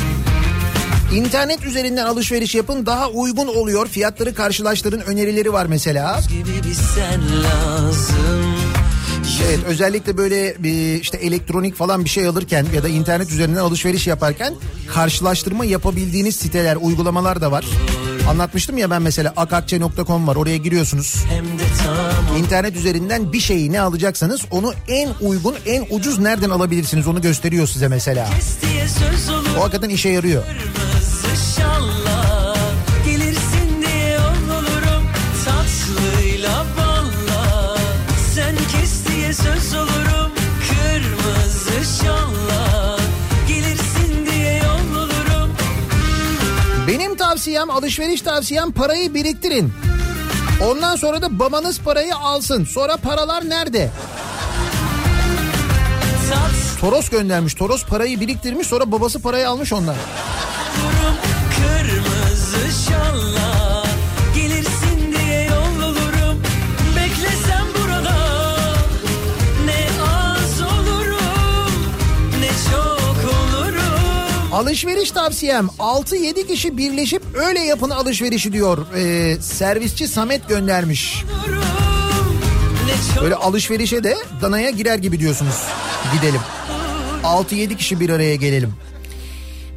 [1.14, 3.88] İnternet üzerinden alışveriş yapın daha uygun oluyor.
[3.88, 6.20] Fiyatları karşılaştırın önerileri var mesela.
[9.46, 14.06] Evet özellikle böyle bir işte elektronik falan bir şey alırken ya da internet üzerinden alışveriş
[14.06, 14.54] yaparken
[14.94, 17.64] karşılaştırma yapabildiğiniz siteler, uygulamalar da var.
[18.28, 21.24] Anlatmıştım ya ben mesela akakçe.com var oraya giriyorsunuz.
[22.38, 27.66] İnternet üzerinden bir şeyi ne alacaksanız onu en uygun, en ucuz nereden alabilirsiniz onu gösteriyor
[27.66, 28.28] size mesela.
[29.58, 30.42] O hakikaten işe yarıyor.
[30.44, 32.05] Kırmızı
[47.56, 49.72] tavsiyem, alışveriş tavsiyem parayı biriktirin.
[50.62, 52.64] Ondan sonra da babanız parayı alsın.
[52.64, 53.90] Sonra paralar nerede?
[56.80, 57.54] Toros göndermiş.
[57.54, 59.94] Toros parayı biriktirmiş sonra babası parayı almış ondan.
[61.56, 63.55] Kırmızı şalla
[74.52, 78.86] Alışveriş tavsiyem 6-7 kişi birleşip öyle yapın alışverişi diyor.
[78.96, 81.24] Ee, servisçi Samet göndermiş.
[83.22, 85.62] Böyle alışverişe de danaya girer gibi diyorsunuz.
[86.14, 86.40] Gidelim.
[87.24, 88.72] 6-7 kişi bir araya gelelim.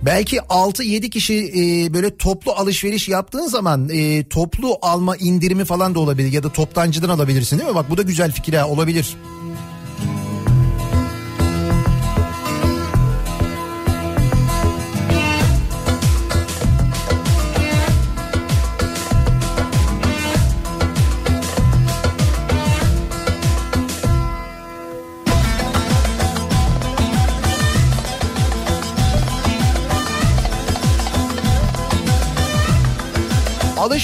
[0.02, 6.00] Belki 6-7 kişi e, böyle toplu alışveriş yaptığın zaman e, toplu alma indirimi falan da
[6.00, 7.76] olabilir ya da toptancıdan alabilirsin değil mi?
[7.76, 9.18] Bak bu da güzel fikir ha olabilir.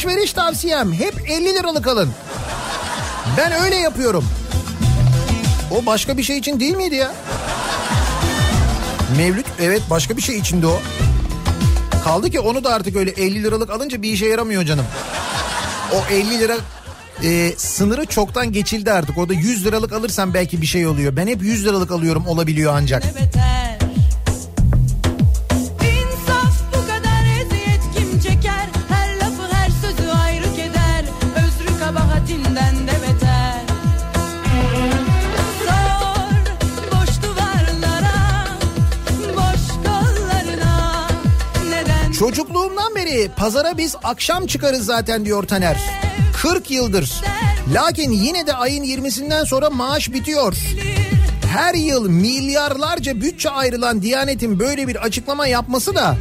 [0.05, 2.09] Alışveriş tavsiyem hep 50 liralık alın.
[3.37, 4.25] Ben öyle yapıyorum.
[5.71, 7.13] O başka bir şey için değil miydi ya?
[9.17, 10.79] Mevlüt evet başka bir şey içindi o.
[12.03, 14.85] Kaldı ki onu da artık öyle 50 liralık alınca bir işe yaramıyor canım.
[15.93, 16.57] O 50 lira
[17.23, 19.17] e, sınırı çoktan geçildi artık.
[19.17, 21.15] O da 100 liralık alırsan belki bir şey oluyor.
[21.15, 23.03] Ben hep 100 liralık alıyorum olabiliyor ancak.
[23.15, 23.54] beter
[43.37, 45.77] Pazara biz akşam çıkarız zaten diyor Taner.
[46.41, 47.21] 40 yıldır.
[47.73, 50.53] Lakin yine de ayın 20'sinden sonra maaş bitiyor.
[51.53, 56.17] Her yıl milyarlarca bütçe ayrılan Diyanet'in böyle bir açıklama yapması da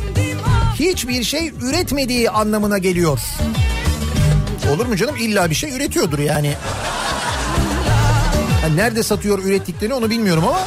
[0.78, 3.20] hiçbir şey üretmediği anlamına geliyor.
[4.74, 5.16] Olur mu canım?
[5.16, 6.52] İlla bir şey üretiyordur yani.
[8.62, 10.60] Ha, nerede satıyor ürettiklerini onu bilmiyorum ama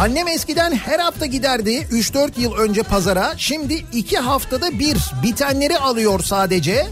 [0.00, 3.34] Annem eskiden her hafta giderdi 3-4 yıl önce pazara.
[3.36, 6.86] Şimdi 2 haftada bir bitenleri alıyor sadece.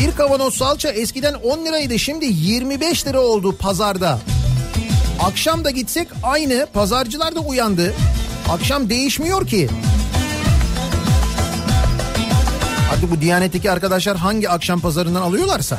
[0.00, 4.18] Bir kavanoz salça eskiden 10 liraydı şimdi 25 lira oldu pazarda.
[5.20, 7.94] Akşam da gitsek aynı pazarcılar da uyandı.
[8.50, 9.68] Akşam değişmiyor ki.
[12.90, 15.78] Hadi bu Diyanet'teki arkadaşlar hangi akşam pazarından alıyorlarsa.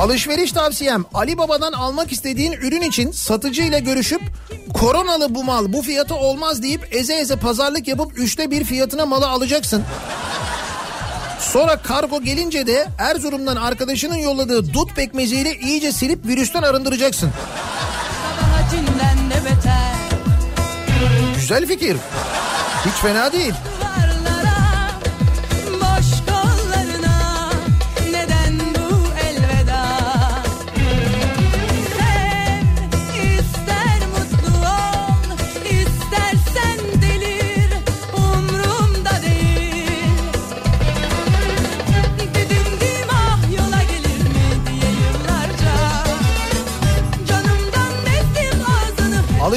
[0.00, 4.22] Alışveriş tavsiyem Ali Baba'dan almak istediğin ürün için satıcı ile görüşüp
[4.74, 9.28] koronalı bu mal bu fiyatı olmaz deyip eze eze pazarlık yapıp üçte bir fiyatına malı
[9.28, 9.84] alacaksın.
[11.40, 17.30] Sonra kargo gelince de Erzurum'dan arkadaşının yolladığı dut pekmeziyle iyice silip virüsten arındıracaksın.
[21.34, 21.96] Güzel fikir.
[22.86, 23.54] Hiç fena değil.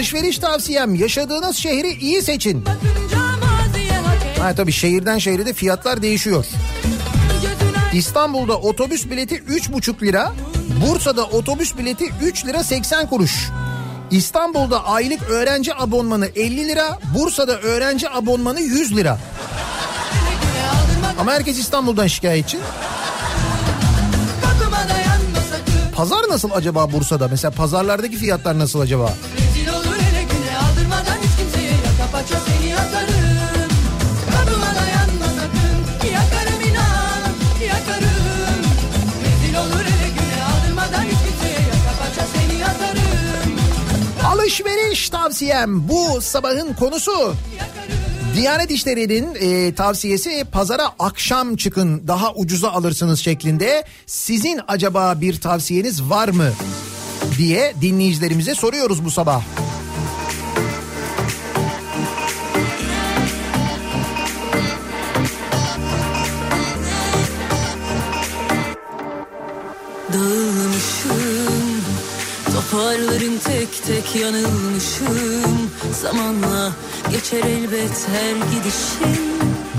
[0.03, 2.65] Alışveriş tavsiyem yaşadığınız şehri iyi seçin.
[4.39, 6.45] Ha tabii şehirden şehre de fiyatlar değişiyor.
[7.93, 10.33] İstanbul'da otobüs bileti 3,5 lira,
[10.87, 13.49] Bursa'da otobüs bileti 3 lira 80 kuruş.
[14.11, 19.19] İstanbul'da aylık öğrenci abonmanı 50 lira, Bursa'da öğrenci abonmanı 100 lira.
[21.19, 22.57] Ama herkes İstanbul'dan şikayetçi.
[25.95, 27.27] Pazar nasıl acaba Bursa'da?
[27.27, 29.13] Mesela pazarlardaki fiyatlar nasıl acaba?
[44.53, 47.35] Alışveriş tavsiyem bu sabahın konusu.
[48.35, 53.83] Diyanet İşleri'nin e, tavsiyesi pazara akşam çıkın daha ucuza alırsınız şeklinde.
[54.05, 56.49] Sizin acaba bir tavsiyeniz var mı
[57.37, 59.41] diye dinleyicilerimize soruyoruz bu sabah.
[73.63, 75.71] Tek tek yanılmışım
[76.01, 76.71] Zamanla
[77.11, 79.23] geçer elbet her gidişim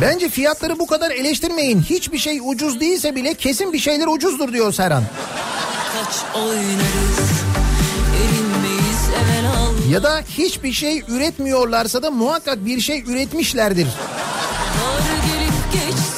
[0.00, 1.82] Bence fiyatları bu kadar eleştirmeyin.
[1.82, 5.04] Hiçbir şey ucuz değilse bile kesin bir şeyler ucuzdur diyor Serhan.
[5.92, 7.30] Kaç oynarız
[9.90, 13.88] Ya da hiçbir şey üretmiyorlarsa da muhakkak bir şey üretmişlerdir.
[15.26, 16.13] Gelip geçti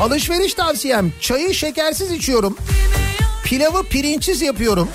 [0.00, 2.56] Alışveriş tavsiyem çayı şekersiz içiyorum.
[3.44, 4.88] Pilavı pirinçsiz yapıyorum.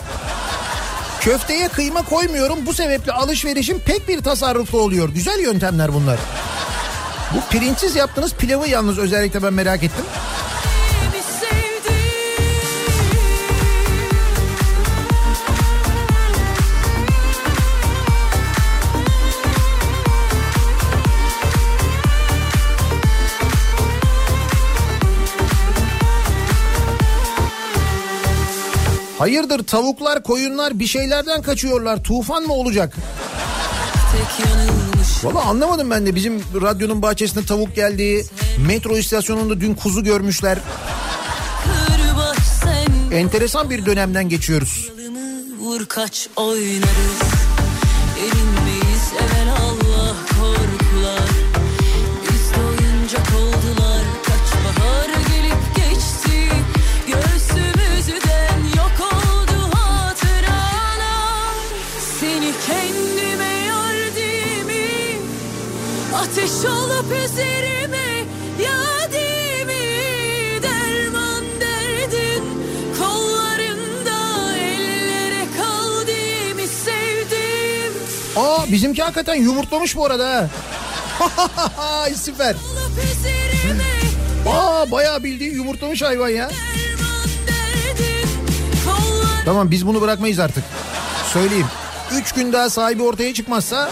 [1.21, 2.65] Köfteye kıyma koymuyorum.
[2.65, 5.09] Bu sebeple alışverişim pek bir tasarruflu oluyor.
[5.09, 6.19] Güzel yöntemler bunlar.
[7.35, 10.05] Bu pirinçsiz yaptığınız pilavı yalnız özellikle ben merak ettim.
[29.19, 32.03] Hayırdır tavuklar, koyunlar bir şeylerden kaçıyorlar.
[32.03, 32.95] Tufan mı olacak?
[35.23, 36.15] Valla anlamadım ben de.
[36.15, 38.25] Bizim radyonun bahçesinde tavuk geldi.
[38.67, 40.57] Metro istasyonunda dün kuzu görmüşler.
[43.13, 44.89] Enteresan bir dönemden geçiyoruz.
[45.59, 47.44] Vur kaç oynarız
[78.65, 80.49] Aa bizimki hakikaten yumurtlamış bu arada.
[82.15, 82.55] Süper.
[84.49, 86.51] Aa bayağı bildiğin yumurtlamış hayvan ya.
[89.45, 90.63] Tamam biz bunu bırakmayız artık.
[91.33, 91.67] Söyleyeyim.
[92.11, 93.89] Üç gün daha sahibi ortaya çıkmazsa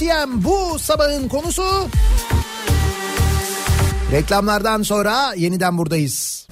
[0.00, 1.88] tavsiyem bu sabahın konusu.
[4.12, 6.46] Reklamlardan sonra yeniden buradayız.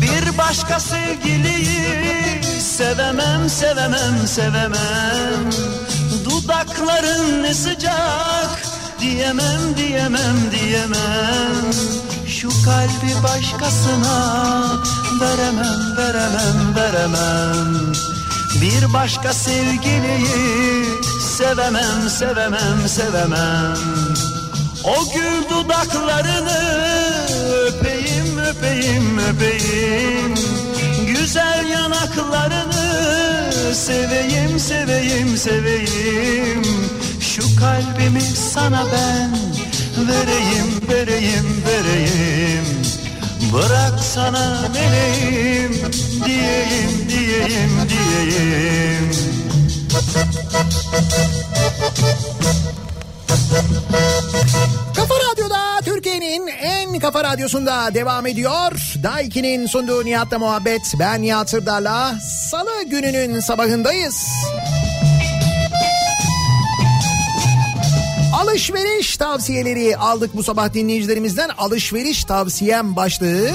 [0.00, 2.07] Bir başka sevgiliyi
[2.78, 5.50] sevemem sevemem sevemem.
[6.24, 8.62] Dudakların ne sıcak.
[9.00, 11.72] Diyemem diyemem diyemem.
[12.26, 14.18] Şu kalbi başkasına
[15.20, 17.92] veremem veremem veremem.
[18.60, 20.84] Bir başka sevgiliyi
[21.36, 23.76] sevemem sevemem sevemem.
[24.84, 26.60] O gül dudaklarını
[27.66, 30.34] öpeyim öpeyim öpeyim
[31.28, 36.62] Güzel yanaklarını seveyim seveyim seveyim.
[37.20, 39.30] Şu kalbimi sana ben
[40.08, 42.64] vereyim vereyim vereyim.
[43.52, 45.72] Bırak sana vereyim
[46.24, 49.08] diyeyim diyeyim diyeyim.
[53.50, 54.37] Radyo'da
[56.18, 58.72] Türkiye'nin en kafa radyosunda devam ediyor.
[59.02, 60.94] Daiki'nin sunduğu Nihat'la muhabbet.
[60.98, 62.18] Ben Nihat Sırdar'la
[62.50, 64.26] Salı gününün sabahındayız.
[68.34, 71.50] Alışveriş tavsiyeleri aldık bu sabah dinleyicilerimizden.
[71.58, 73.50] Alışveriş tavsiyem başlığı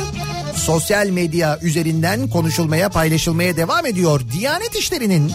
[0.56, 4.22] sosyal medya üzerinden konuşulmaya paylaşılmaya devam ediyor.
[4.34, 5.32] Diyanet İşleri'nin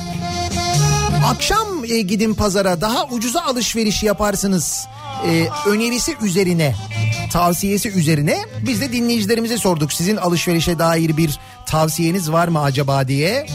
[1.27, 4.87] akşam e, gidin pazara daha ucuza alışveriş yaparsınız
[5.27, 6.75] e, önerisi üzerine
[7.29, 9.93] tavsiyesi üzerine biz de dinleyicilerimize sorduk.
[9.93, 13.47] Sizin alışverişe dair bir tavsiyeniz var mı acaba diye.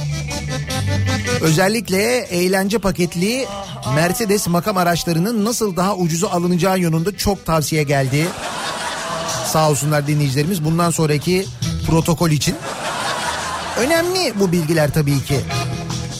[1.42, 3.46] Özellikle eğlence paketli
[3.96, 8.28] Mercedes makam araçlarının nasıl daha ucuza alınacağı yönünde çok tavsiye geldi.
[9.52, 11.46] Sağ olsunlar dinleyicilerimiz bundan sonraki
[11.88, 12.56] protokol için.
[13.78, 15.40] Önemli bu bilgiler tabii ki.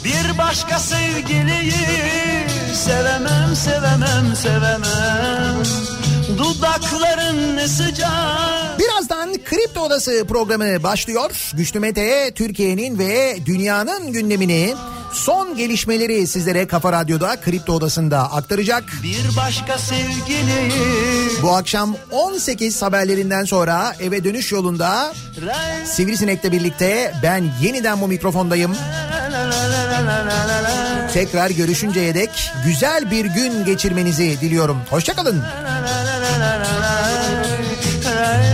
[0.04, 1.74] Bir başka sevgiliyi
[2.74, 5.93] sevemem sevemem sevemem
[6.38, 11.52] Dudakların ne sıcak Birazdan Kripto Odası programı başlıyor.
[11.54, 14.76] Güçlü Mete Türkiye'nin ve dünyanın gündemini
[15.14, 18.84] son gelişmeleri sizlere Kafa Radyo'da Kripto Odası'nda aktaracak.
[19.04, 20.72] Bir başka sevgiliyi
[21.42, 25.14] Bu akşam 18 haberlerinden sonra eve dönüş yolunda
[25.86, 28.76] Sivrisinek'le birlikte ben yeniden bu mikrofondayım.
[31.14, 34.78] Tekrar görüşünceye dek güzel bir gün geçirmenizi diliyorum.
[34.90, 35.40] Hoşçakalın.
[35.40, 35.46] la
[35.86, 36.13] la la
[38.24, 38.53] है